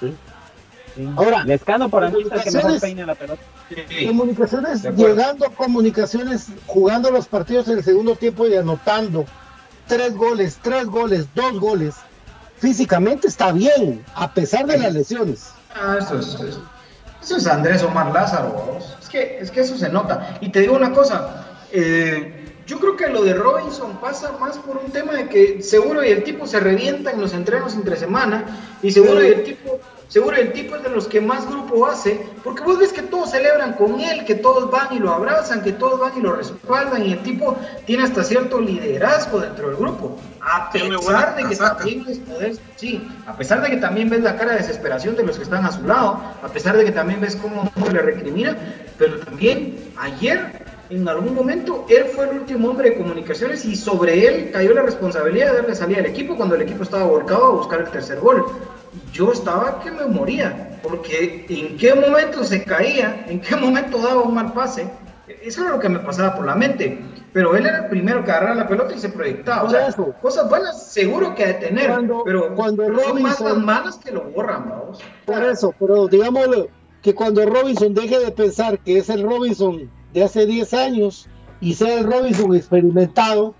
[0.00, 0.14] Sí.
[1.16, 3.42] Ahora, Lescano para mí es el que mejor comunicaciones- peina la pelota.
[4.06, 5.14] Comunicaciones, De acuerdo.
[5.14, 9.24] llegando a comunicaciones, jugando los partidos en el segundo tiempo y anotando
[9.86, 11.94] tres goles, tres goles, dos goles.
[12.58, 15.50] Físicamente está bien, a pesar de las lesiones.
[15.74, 16.36] Ah, eso es,
[17.22, 18.78] eso, es Andrés Omar Lázaro.
[19.00, 20.36] Es que, es que eso se nota.
[20.40, 22.36] Y te digo una cosa, eh,
[22.66, 26.10] yo creo que lo de Robinson pasa más por un tema de que seguro y
[26.10, 28.44] el tipo se revienta en los entrenos entre semana
[28.82, 29.80] y seguro y el tipo,
[30.10, 33.30] seguro el tipo es de los que más grupo hace, porque vos ves que todos
[33.30, 37.06] celebran con él, que todos van y lo abrazan, que todos van y lo respaldan
[37.06, 37.56] y el tipo
[37.86, 40.18] tiene hasta cierto liderazgo dentro del grupo.
[40.42, 44.36] A pesar de que también ves poder- sí, a pesar de que también ves la
[44.36, 47.20] cara de desesperación de los que están a su lado, a pesar de que también
[47.20, 48.56] ves cómo le recrimina,
[48.98, 54.26] pero también ayer, en algún momento, él fue el último hombre de comunicaciones y sobre
[54.26, 57.50] él cayó la responsabilidad de darle salida al equipo cuando el equipo estaba volcado a
[57.50, 58.44] buscar el tercer gol.
[59.12, 64.22] Yo estaba que me moría, porque en qué momento se caía, en qué momento daba
[64.22, 64.88] un mal pase,
[65.42, 66.98] eso era lo que me pasaba por la mente.
[67.32, 69.62] Pero él era el primero que agarraba la pelota y se proyectaba.
[69.62, 70.12] O sea, eso.
[70.20, 73.58] cosas buenas seguro que ha de tener, Cuando- pero cuando pero son más Robinson- las
[73.64, 74.98] malas que lo borran, vamos.
[75.26, 76.66] Por eso, pero digámoslo,
[77.00, 81.28] que cuando Robinson deje de pensar que es el Robinson de hace 10 años
[81.60, 83.54] y sea el Robinson experimentado,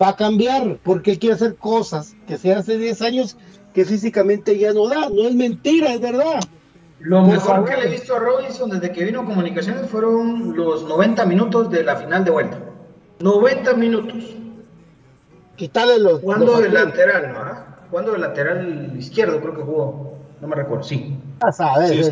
[0.00, 3.36] va a cambiar, porque él quiere hacer cosas que se hace 10 años
[3.74, 6.40] que físicamente ya no da, no es mentira, es verdad.
[7.00, 10.54] Lo Por mejor que le he visto a Robinson desde que vino a Comunicaciones fueron
[10.54, 12.58] los 90 minutos de la final de vuelta.
[13.20, 14.36] 90 minutos.
[15.56, 16.20] Quitarle los...
[16.20, 17.88] Jugando los de lateral, ¿no?
[17.90, 20.14] Jugando de lateral izquierdo, creo que jugó.
[20.40, 21.18] No me recuerdo, sí.
[21.40, 22.10] A saber, Sí, es.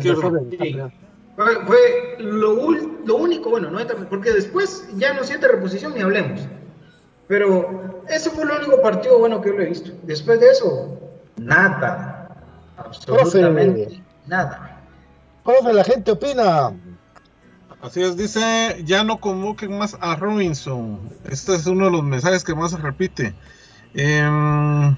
[1.39, 6.01] Fue, fue lo, ul- lo único, bueno, 90 porque después ya no siente reposición ni
[6.01, 6.41] hablemos.
[7.29, 9.91] Pero ese fue el único partido bueno que yo lo he visto.
[10.03, 10.99] Después de eso,
[11.37, 12.29] nada.
[12.75, 14.81] Absolutamente nada.
[15.45, 16.73] Profe, la gente opina.
[17.81, 20.99] Así es, dice, ya no convoquen más a Robinson.
[21.23, 23.33] Este es uno de los mensajes que más se repite.
[23.93, 24.93] Em,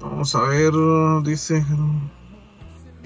[0.00, 0.72] vamos a ver,
[1.22, 1.64] dice...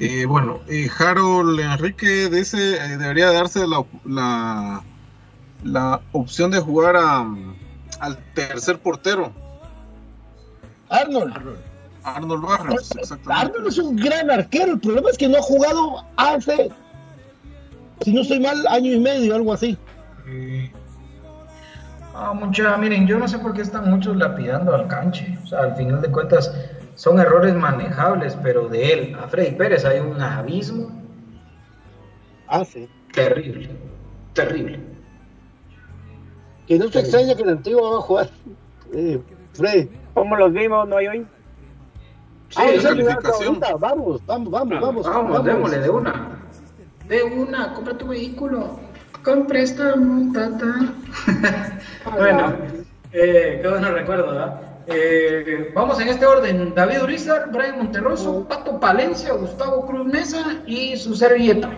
[0.00, 4.82] eh, bueno, eh, Harold Enrique dice, eh, debería darse la, la,
[5.62, 7.26] la opción de jugar a,
[8.00, 9.32] al tercer portero,
[10.88, 11.34] Arnold.
[12.02, 13.46] Arnold Barrios, exactamente.
[13.46, 14.72] Arnold es un gran arquero.
[14.72, 16.70] El problema es que no ha jugado hace,
[18.00, 19.78] si no estoy mal, año y medio, algo así.
[20.26, 20.72] Eh,
[22.12, 25.38] Ah, mucha, miren, yo no sé por qué están muchos lapidando al canche.
[25.42, 26.52] O sea, al final de cuentas
[26.94, 30.90] son errores manejables, pero de él a Freddy Pérez hay un abismo
[32.48, 32.88] Ah, sí.
[33.12, 33.70] terrible.
[34.34, 34.80] Terrible.
[36.66, 38.30] Que no se extraña que el antiguo va a jugar.
[38.92, 39.20] Eh,
[39.54, 39.88] Fred.
[40.14, 41.26] ¿Cómo los vimos, no hay hoy?
[42.56, 43.18] Ah, esa ahorita.
[43.78, 45.06] Vamos, vamos, vamos, vamos.
[45.06, 46.38] Vamos, démosle de una.
[47.08, 48.78] De una, compra tu vehículo.
[49.24, 50.92] Con préstamo, tata.
[52.16, 52.54] bueno,
[53.12, 54.60] eh, qué bueno recuerdo, ¿verdad?
[54.62, 54.69] Eh,
[55.74, 61.14] vamos en este orden: David Urizar, Brian Monterroso, Pato Palencia, Gustavo Cruz Mesa y su
[61.14, 61.70] servilleta.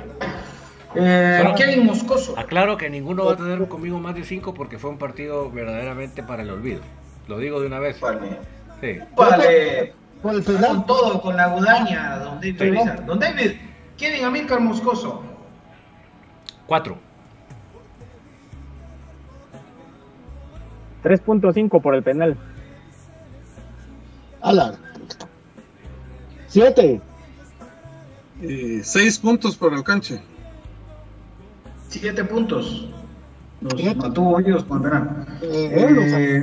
[0.94, 2.38] Eh, Kevin Moscoso.
[2.38, 6.22] Aclaro que ninguno va a tener conmigo más de 5 porque fue un partido verdaderamente
[6.22, 6.80] para el olvido.
[7.28, 7.98] Lo digo de una vez.
[8.00, 8.38] Vale.
[8.80, 8.98] Sí.
[9.16, 9.94] Vale.
[10.22, 12.70] Con el Con todo, con la gudaña, don David Sí.
[12.70, 13.06] Urizar.
[13.06, 13.52] Don David,
[13.96, 15.22] Kevin Amílcar Moscoso.
[16.66, 16.96] 4.
[21.02, 22.36] 3.5 por el penal.
[24.42, 24.76] Alan.
[26.48, 27.00] Siete.
[28.42, 30.20] eh, seis puntos para el canche.
[31.88, 32.88] Siete puntos.
[33.60, 33.94] Nos Siete.
[33.94, 35.26] mantuvo vivos con el verano.
[35.42, 36.42] Eh,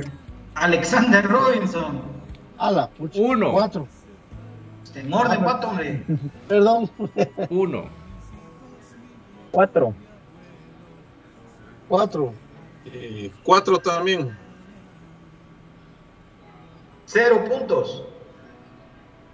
[0.54, 2.00] Alexander Robinson.
[2.58, 3.20] Ala, pucha.
[3.20, 3.52] Uno.
[3.52, 3.86] Cuatro.
[4.94, 6.04] En orden, pato, hombre.
[6.48, 6.90] Perdón.
[7.50, 7.84] 1.
[9.52, 9.94] 4.
[11.88, 12.32] Cuatro.
[12.86, 14.36] Eh, cuatro también.
[17.12, 18.04] Cero puntos.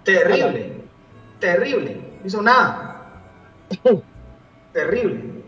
[0.03, 0.81] Terrible.
[1.39, 2.01] Terrible.
[2.21, 3.05] No hizo nada.
[4.73, 5.43] Terrible.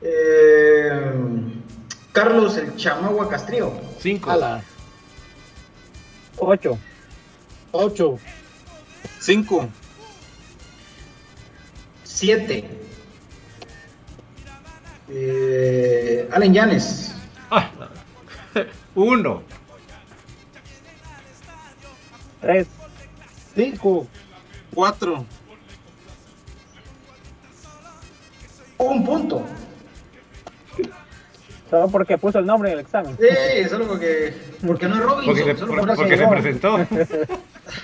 [0.00, 1.12] Eh,
[2.12, 3.72] Carlos el Chamagua Castrillo.
[3.98, 4.30] Cinco.
[6.38, 6.78] Ocho.
[7.72, 8.18] Ocho.
[9.18, 9.68] Cinco.
[12.04, 12.64] Siete.
[15.08, 17.12] Eh, Allen Llanes.
[17.50, 17.70] Ah,
[18.94, 19.42] uno.
[22.44, 22.66] 3,
[23.54, 24.06] 5,
[24.74, 25.24] 4.
[28.76, 29.42] Un punto.
[31.70, 33.16] Solo porque puso el nombre en el examen.
[33.16, 34.34] Sí, solo porque,
[34.66, 35.34] porque no es Robinson.
[35.34, 36.76] Porque, se, solo por, porque se presentó.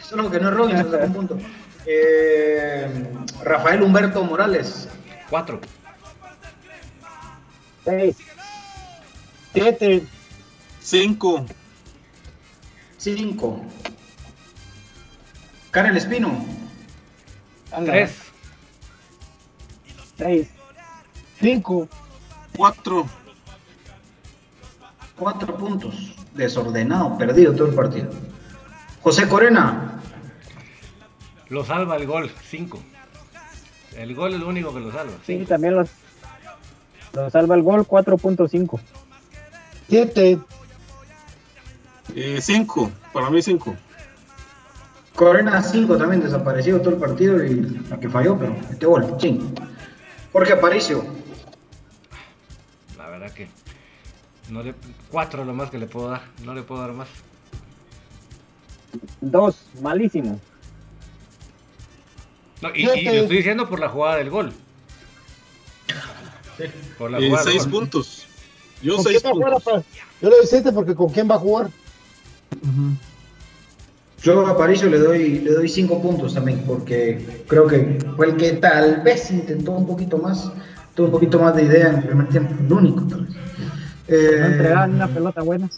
[0.03, 1.39] solo no es Robinson, un punto.
[1.87, 2.87] Eh,
[3.43, 4.89] Rafael Humberto Morales.
[5.31, 5.59] 4.
[7.87, 8.17] 6.
[9.55, 10.03] 7.
[10.81, 11.47] 5.
[12.99, 13.65] 5.
[15.71, 16.45] Karen Espino.
[17.85, 18.17] Tres.
[20.17, 20.49] Seis.
[21.41, 21.89] Cinco.
[22.57, 23.07] Cuatro.
[25.17, 26.15] 4 puntos.
[26.35, 28.11] Desordenado, perdido todo el partido.
[29.03, 30.01] José Corena.
[31.49, 32.31] Lo salva el gol.
[32.49, 32.81] Cinco.
[33.97, 35.13] El gol es lo único que lo salva.
[35.27, 35.49] Sí, Cinco.
[35.49, 35.91] también los,
[37.13, 38.81] los salva el gol 4.5.
[39.89, 40.39] Siete.
[42.15, 42.91] Eh, cinco.
[43.13, 43.77] Para mí cinco.
[45.21, 47.61] Corena 5 también desaparecido todo el partido y
[47.91, 49.53] la que falló, pero este gol, 5.
[50.33, 51.05] Jorge Aparicio.
[52.97, 53.47] La verdad que.
[54.49, 54.75] No le,
[55.11, 56.23] cuatro es lo más que le puedo dar.
[56.43, 57.09] No le puedo dar más.
[59.21, 59.67] Dos.
[59.83, 60.41] Malísimo.
[62.63, 64.55] No, y, y lo estoy diciendo por la jugada del gol.
[66.97, 67.73] Por la Eh, jugada del seis gol.
[67.73, 68.27] puntos.
[68.81, 69.85] Yo ¿Con seis puntos.
[70.23, 71.69] Yo le doy siete porque ¿con quién va a jugar?
[74.23, 78.37] Yo a Aparicio le doy le doy 5 puntos también, porque creo que fue el
[78.37, 80.51] que tal vez intentó un poquito más,
[80.95, 83.37] tuvo un poquito más de idea en el primer tiempo, el único tal vez.
[84.09, 85.69] Eh, No entregaban una pelota buena.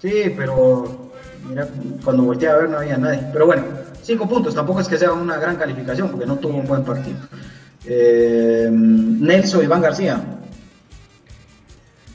[0.00, 1.10] Sí, pero
[1.48, 1.68] mira,
[2.04, 3.20] cuando volteé a ver no había nadie.
[3.32, 3.64] Pero bueno,
[4.02, 7.16] cinco puntos, tampoco es que sea una gran calificación porque no tuvo un buen partido.
[7.86, 10.22] Eh, Nelson Iván García,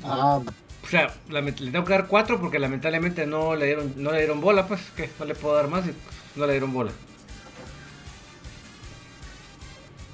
[0.04, 0.40] Ah,
[0.88, 4.40] O sea, le tengo que dar cuatro porque lamentablemente no le dieron, no le dieron
[4.40, 5.92] bola, pues, que no le puedo dar más y
[6.40, 6.92] no le dieron bola.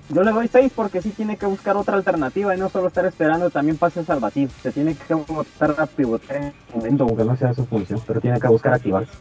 [0.09, 3.05] Yo le doy 6 porque sí tiene que buscar otra alternativa y no solo estar
[3.05, 4.51] esperando también pases salvativos.
[4.63, 8.19] Se tiene que botar a pivotear en el momento, aunque no sea su función, pero
[8.19, 9.11] tiene que buscar activarse.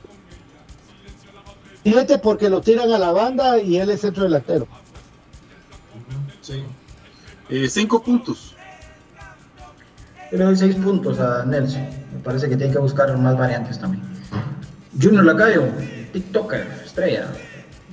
[1.82, 4.66] siete porque lo tiran a la banda y él es centro delantero.
[6.40, 6.64] Sí.
[7.50, 8.51] Eh, cinco puntos.
[10.32, 11.82] Yo le doy seis puntos a Nelson.
[12.12, 14.02] Me parece que tiene que buscar más variantes también.
[15.00, 15.64] Junior Lacayo,
[16.12, 17.28] TikToker, estrella.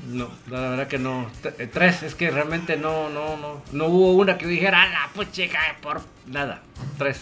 [0.07, 1.27] No, la verdad que no.
[1.43, 3.61] T- eh, Tres, es que realmente no, no, no.
[3.73, 6.61] No hubo una que dijera, a la puchica, por nada.
[6.97, 7.19] Tres.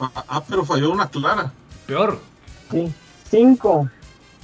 [0.00, 1.52] Ah, ah, pero falló una clara.
[1.86, 2.18] Peor.
[2.70, 2.92] Sí.
[3.30, 3.88] 5.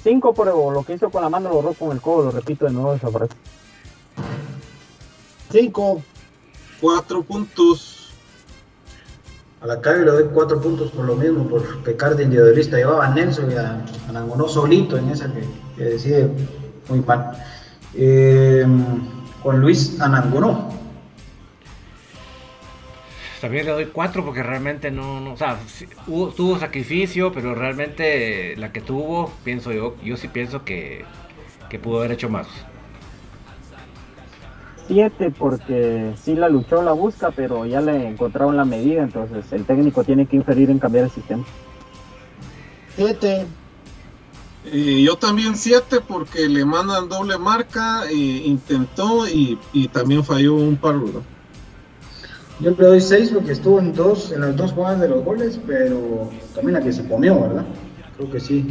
[0.05, 2.65] 5 por lo que hizo con la mano lo borró con el codo, lo repito
[2.67, 3.35] de nuevo esa frase.
[5.51, 6.03] Cinco.
[6.81, 8.00] Cuatro puntos.
[9.61, 12.79] A Lacayo le doy cuatro puntos por lo mismo, por pecar de individualista.
[12.79, 15.43] Llevaba a Nelson y a, a solito en esa que,
[15.77, 16.31] que decide
[16.89, 17.33] muy mal.
[17.95, 18.67] Eh,
[19.43, 20.71] con Luis Anangonó.
[23.41, 25.59] También le doy cuatro porque realmente no, no o sea,
[26.07, 31.07] tuvo sacrificio, pero realmente la que tuvo, pienso yo, yo sí pienso que,
[31.71, 32.47] que pudo haber hecho más.
[34.91, 39.65] 7 porque sí la luchó, la busca, pero ya le encontraron la medida, entonces el
[39.65, 41.45] técnico tiene que inferir en cambiar el sistema.
[42.97, 43.47] Siete.
[44.73, 50.55] Y yo también siete porque le mandan doble marca, e intentó y, y también falló
[50.57, 51.23] un par, ¿verdad?
[52.59, 55.61] Yo le doy 6 porque estuvo en, dos, en las dos jugadas de los goles,
[55.67, 57.65] pero también la que se comió, ¿verdad?
[58.17, 58.67] Creo que sí.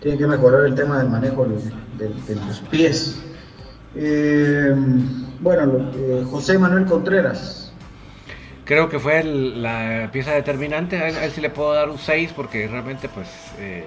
[0.00, 1.56] Tiene que mejorar el tema del manejo de,
[1.98, 3.16] de- de los pies.
[3.96, 4.72] Eh,
[5.40, 5.90] bueno,
[6.30, 7.72] José Manuel Contreras.
[8.64, 11.98] Creo que fue el- la pieza determinante, a él, a sí le puedo dar un
[11.98, 13.28] 6 porque realmente pues
[13.58, 13.86] eh,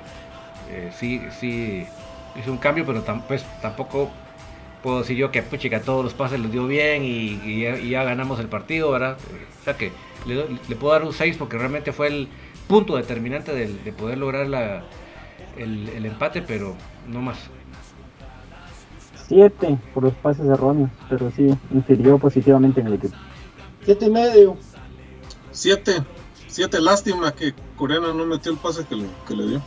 [0.72, 1.86] eh, sí, sí
[2.40, 4.10] hizo un cambio, pero tam- pues, tampoco
[4.82, 8.48] puedo decir yo que puchica todos los pases los dio bien y, ya, ganamos el
[8.48, 9.18] partido, ¿verdad?
[9.62, 9.92] O sea que
[10.26, 12.28] le, le puedo dar un 6 porque realmente fue el
[12.68, 14.82] punto determinante del- de, poder lograr la,
[15.58, 16.76] el empate, pero
[17.08, 17.38] no más.
[19.32, 23.16] 7 por los pases erróneos, pero sí infirió positivamente en el equipo.
[23.86, 24.58] Siete y medio.
[25.52, 26.04] Siete.
[26.48, 29.62] Siete, lástima que Coreana no metió el pase que le, que le dio.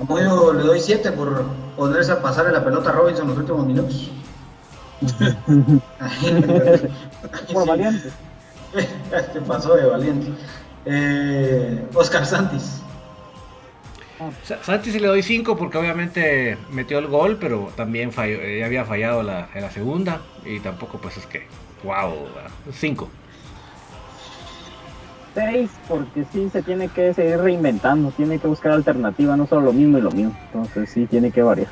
[0.00, 1.44] A Moyo le doy 7 por
[1.76, 4.10] ponerse a pasarle la pelota a Robinson en los últimos minutos.
[7.52, 8.10] Por valiente.
[9.32, 10.32] Te pasó de valiente.
[10.86, 12.80] Eh, Oscar Santis.
[14.44, 18.60] Sa- Santi sí le doy 5 porque obviamente metió el gol, pero también falló, eh,
[18.60, 21.46] ya había fallado la, en la segunda y tampoco pues es que,
[21.82, 22.14] wow,
[22.72, 23.08] 5.
[25.34, 29.72] 6 porque sí se tiene que seguir reinventando, tiene que buscar alternativa, no solo lo
[29.72, 30.34] mismo y lo mismo.
[30.52, 31.68] Entonces sí tiene que variar.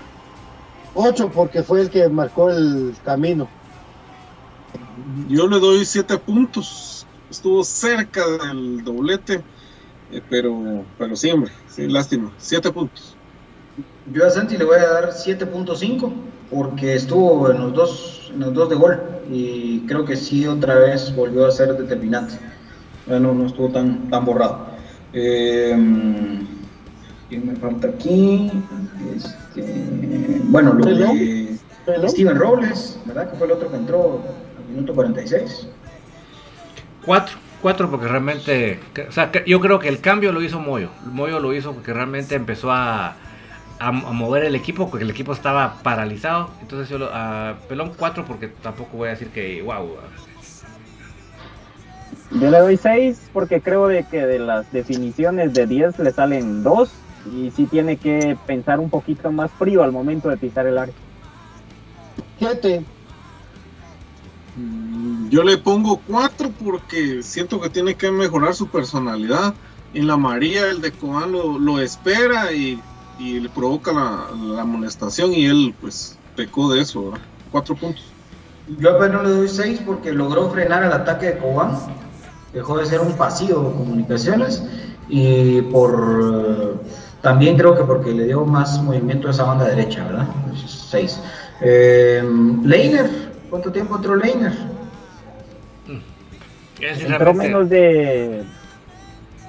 [0.94, 3.48] 8 porque fue el que marcó el camino.
[5.28, 7.06] Yo le doy 7 puntos.
[7.30, 9.42] Estuvo cerca del doblete,
[10.10, 12.32] eh, pero, pero siempre, sí, lástima.
[12.38, 13.16] 7 puntos.
[14.12, 16.12] Yo a Santi le voy a dar 7.5
[16.50, 19.00] porque estuvo en los dos en los dos de gol
[19.30, 22.34] y creo que sí otra vez volvió a ser determinante.
[23.06, 24.66] Ya no, no estuvo tan, tan borrado.
[25.12, 25.76] Eh,
[27.28, 28.50] ¿Quién me falta aquí?
[29.14, 31.58] Este, bueno, lo de
[32.08, 33.30] Steven Robles, ¿verdad?
[33.30, 34.20] Que fue el otro que entró
[34.58, 35.68] al minuto 46.
[37.04, 40.90] Cuatro, cuatro porque realmente, o sea, yo creo que el cambio lo hizo Moyo.
[41.04, 43.16] Moyo lo hizo porque realmente empezó a,
[43.78, 46.50] a, mover el equipo, porque el equipo estaba paralizado.
[46.60, 49.96] Entonces yo lo, a Pelón 4 porque tampoco voy a decir que wow.
[52.32, 56.62] Yo le doy 6 porque creo de que de las definiciones de 10 le salen
[56.62, 56.92] 2
[57.34, 60.94] y sí tiene que pensar un poquito más frío al momento de pisar el área.
[62.38, 62.84] 7.
[65.30, 69.54] Yo le pongo 4 porque siento que tiene que mejorar su personalidad.
[69.94, 72.80] En la María el de Cobán lo, espera y
[73.18, 77.24] le provoca la, amonestación y él pues pecó de eso, ¿verdad?
[77.50, 78.04] Cuatro puntos.
[78.78, 81.78] Yo apenas le doy seis porque logró frenar el ataque de Cobán,
[82.52, 84.62] dejó de ser un pasivo de comunicaciones
[85.08, 86.80] y por
[87.22, 90.26] también creo que porque le dio más movimiento a esa banda derecha, ¿verdad?
[90.66, 91.20] Seis.
[91.60, 92.22] Eh,
[93.52, 94.50] ¿cuánto tiempo entró Leiner?
[96.80, 98.44] Entró menos de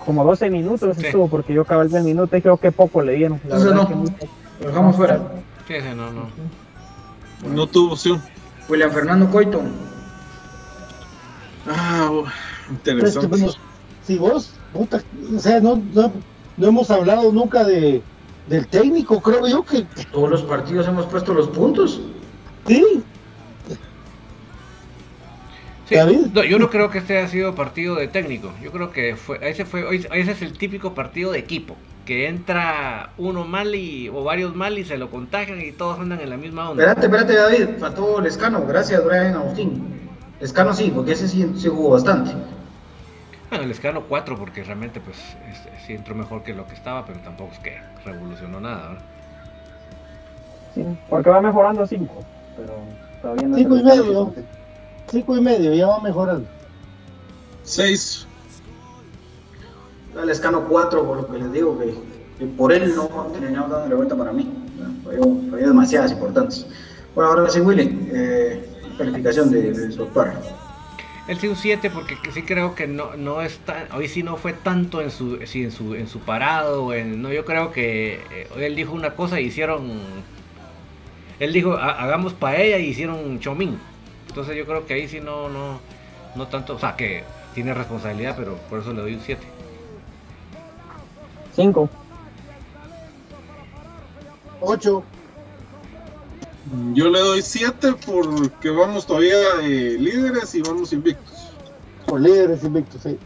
[0.06, 3.40] como 12 minutos estuvo, porque yo acabé el minuto y creo que poco le dieron.
[3.42, 3.90] Entonces no,
[4.60, 5.22] lo dejamos fuera.
[5.66, 6.28] Sí, no, no.
[7.50, 8.22] No tuvo opción.
[8.68, 9.62] William Fernando Coito.
[11.66, 12.12] Ah,
[12.70, 13.30] interesante.
[13.30, 13.58] Pues,
[14.06, 15.02] si vos, puta,
[15.34, 16.12] o sea, no, no,
[16.58, 18.02] no hemos hablado nunca de,
[18.50, 19.86] del técnico, creo yo que...
[20.12, 22.02] Todos los partidos hemos puesto los puntos.
[22.68, 23.02] Sí,
[26.50, 28.52] yo no creo que este haya sido partido de técnico.
[28.62, 31.76] Yo creo que fue, ese fue, ese es el típico partido de equipo.
[32.06, 36.20] Que entra uno mal y, o varios mal y se lo contagian y todos andan
[36.20, 36.84] en la misma onda.
[36.84, 37.80] Espérate, espérate, David.
[37.80, 38.66] Faltó Lescano.
[38.66, 39.94] Gracias, Brian Agustín.
[40.40, 42.32] Lescano sí, porque ese sí, jugó bastante.
[43.50, 45.18] Bueno, el Escano 4 porque realmente pues
[45.50, 48.98] este, sí entró mejor que lo que estaba, pero tampoco es que revolucionó nada.
[50.74, 52.14] Sí, porque va mejorando 5,
[52.58, 52.74] pero
[53.22, 53.58] todavía no.
[53.58, 54.34] 5 y medio.
[55.10, 56.48] Cinco y medio, ya va mejorando.
[57.64, 58.26] Seis.
[60.22, 64.16] El escano 4, por lo que les digo, que, por él no terminamos la vuelta
[64.16, 64.52] para mí.
[65.04, 66.66] Fue demasiadas importantes.
[67.16, 70.08] Bueno, ahora sí, Willy, eh, calificación de, de su
[71.28, 74.54] Él sí un 7 porque sí creo que no, no está, hoy sí no fue
[74.54, 78.48] tanto en su, sí, en su, en su parado, en, no, yo creo que eh,
[78.58, 79.92] él dijo una cosa y hicieron,
[81.40, 83.80] él dijo hagamos paella y hicieron chomín.
[84.28, 85.80] Entonces yo creo que ahí sí no, no,
[86.36, 87.24] no tanto, o sea, que
[87.54, 89.42] tiene responsabilidad, pero por eso le doy un 7.
[91.56, 91.90] 5.
[94.62, 95.04] 8.
[96.94, 101.52] Yo le doy 7 porque vamos todavía líderes y vamos invictos.
[102.08, 103.20] Por líderes invictos, sí.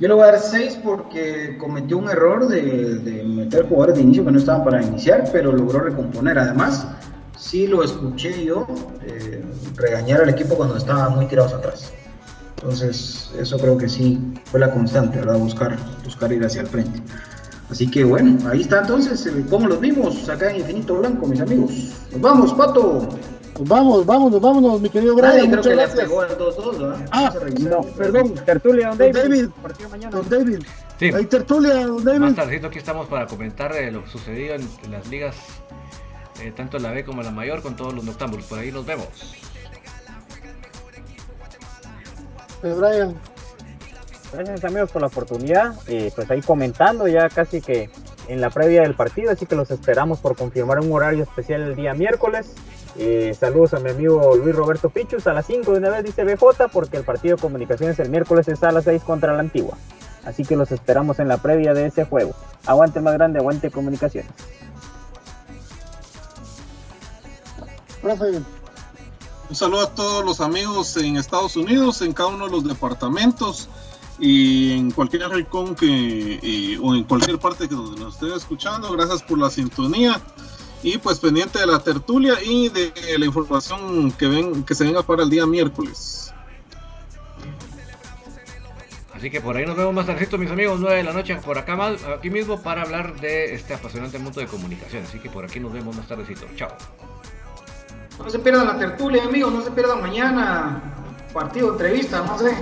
[0.00, 4.02] Yo le voy a dar 6 porque cometió un error de, de, meter jugadores de
[4.02, 6.38] inicio que no estaban para iniciar, pero logró recomponer.
[6.38, 6.86] Además,
[7.54, 8.66] sí lo escuché yo
[9.06, 9.40] eh,
[9.76, 11.92] regañar al equipo cuando estaba muy tirados atrás.
[12.56, 15.38] Entonces, eso creo que sí fue la constante, ¿verdad?
[15.38, 17.00] Buscar, buscar ir hacia el frente.
[17.70, 21.70] Así que bueno, ahí está entonces, como los vimos acá en Infinito Blanco, mis amigos.
[22.10, 23.08] Nos vamos, Pato.
[23.56, 25.48] Nos vamos, vámonos, vámonos, mi querido Brian.
[25.48, 27.08] creo que le pegó a todos, todos, ¿verdad?
[27.12, 28.34] Ah, no, perdón.
[28.44, 29.14] Tertulia, don David.
[29.14, 29.48] David.
[29.92, 30.10] Mañana.
[30.10, 30.58] Don David.
[30.98, 31.12] Sí.
[31.14, 32.18] Hay tertulia, don David.
[32.18, 35.36] Más tardecito aquí estamos para comentar lo sucedido en las ligas
[36.40, 38.46] eh, tanto la B como la mayor, con todos los noctámbulos.
[38.46, 39.06] Por ahí nos vemos.
[42.62, 43.14] Eh, Brian.
[44.32, 45.74] Gracias amigos por la oportunidad.
[45.86, 47.88] Eh, pues ahí comentando ya casi que
[48.26, 51.76] en la previa del partido, así que los esperamos por confirmar un horario especial el
[51.76, 52.52] día miércoles.
[53.38, 56.68] saludos a mi amigo Luis Roberto Pichus a las 5 de una vez dice BJ
[56.72, 59.76] porque el partido de comunicaciones el miércoles es a las 6 contra la antigua.
[60.24, 62.34] Así que los esperamos en la previa de ese juego.
[62.66, 64.30] Aguante más grande, aguante comunicaciones.
[69.48, 73.68] Un saludo a todos los amigos en Estados Unidos, en cada uno de los departamentos
[74.18, 78.92] y en cualquier rincón que o en cualquier parte que nos esté escuchando.
[78.92, 80.20] Gracias por la sintonía
[80.82, 85.02] y pues pendiente de la tertulia y de la información que ven que se venga
[85.02, 86.32] para el día miércoles.
[89.14, 91.56] Así que por ahí nos vemos más tardecito, mis amigos, 9 de la noche por
[91.56, 95.04] acá más, aquí mismo para hablar de este apasionante mundo de comunicación.
[95.04, 96.46] Así que por aquí nos vemos más tardecito.
[96.54, 96.68] Chao.
[98.18, 100.82] No se pierdan la tertulia, amigos, no se pierdan mañana.
[101.32, 102.56] Partido, entrevista, no sé.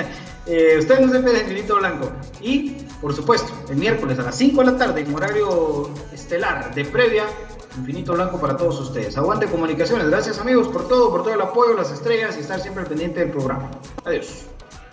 [0.46, 2.10] eh, usted no se pierda Infinito Blanco.
[2.40, 2.70] Y,
[3.00, 7.24] por supuesto, el miércoles a las 5 de la tarde, en horario estelar de previa,
[7.76, 9.18] Infinito Blanco para todos ustedes.
[9.18, 10.08] Aguante comunicaciones.
[10.08, 13.30] Gracias, amigos, por todo, por todo el apoyo, las estrellas y estar siempre pendiente del
[13.30, 13.70] programa.
[14.04, 14.46] Adiós.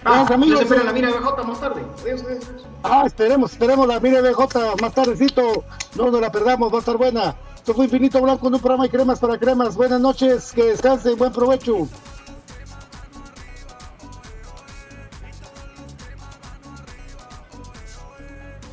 [0.04, 0.56] Ah, Gracias, amigos.
[0.56, 1.86] no se pierdan la mira BJ más tarde.
[2.02, 2.46] Adiós, adiós.
[2.84, 5.64] Ah, esperemos, esperemos la mire BJ más tardecito.
[5.96, 7.36] No nos la perdamos, va a estar buena.
[7.62, 9.76] Esto fue Infinito Blanco en un programa de cremas para cremas.
[9.76, 11.88] Buenas noches, que descansen, buen provecho.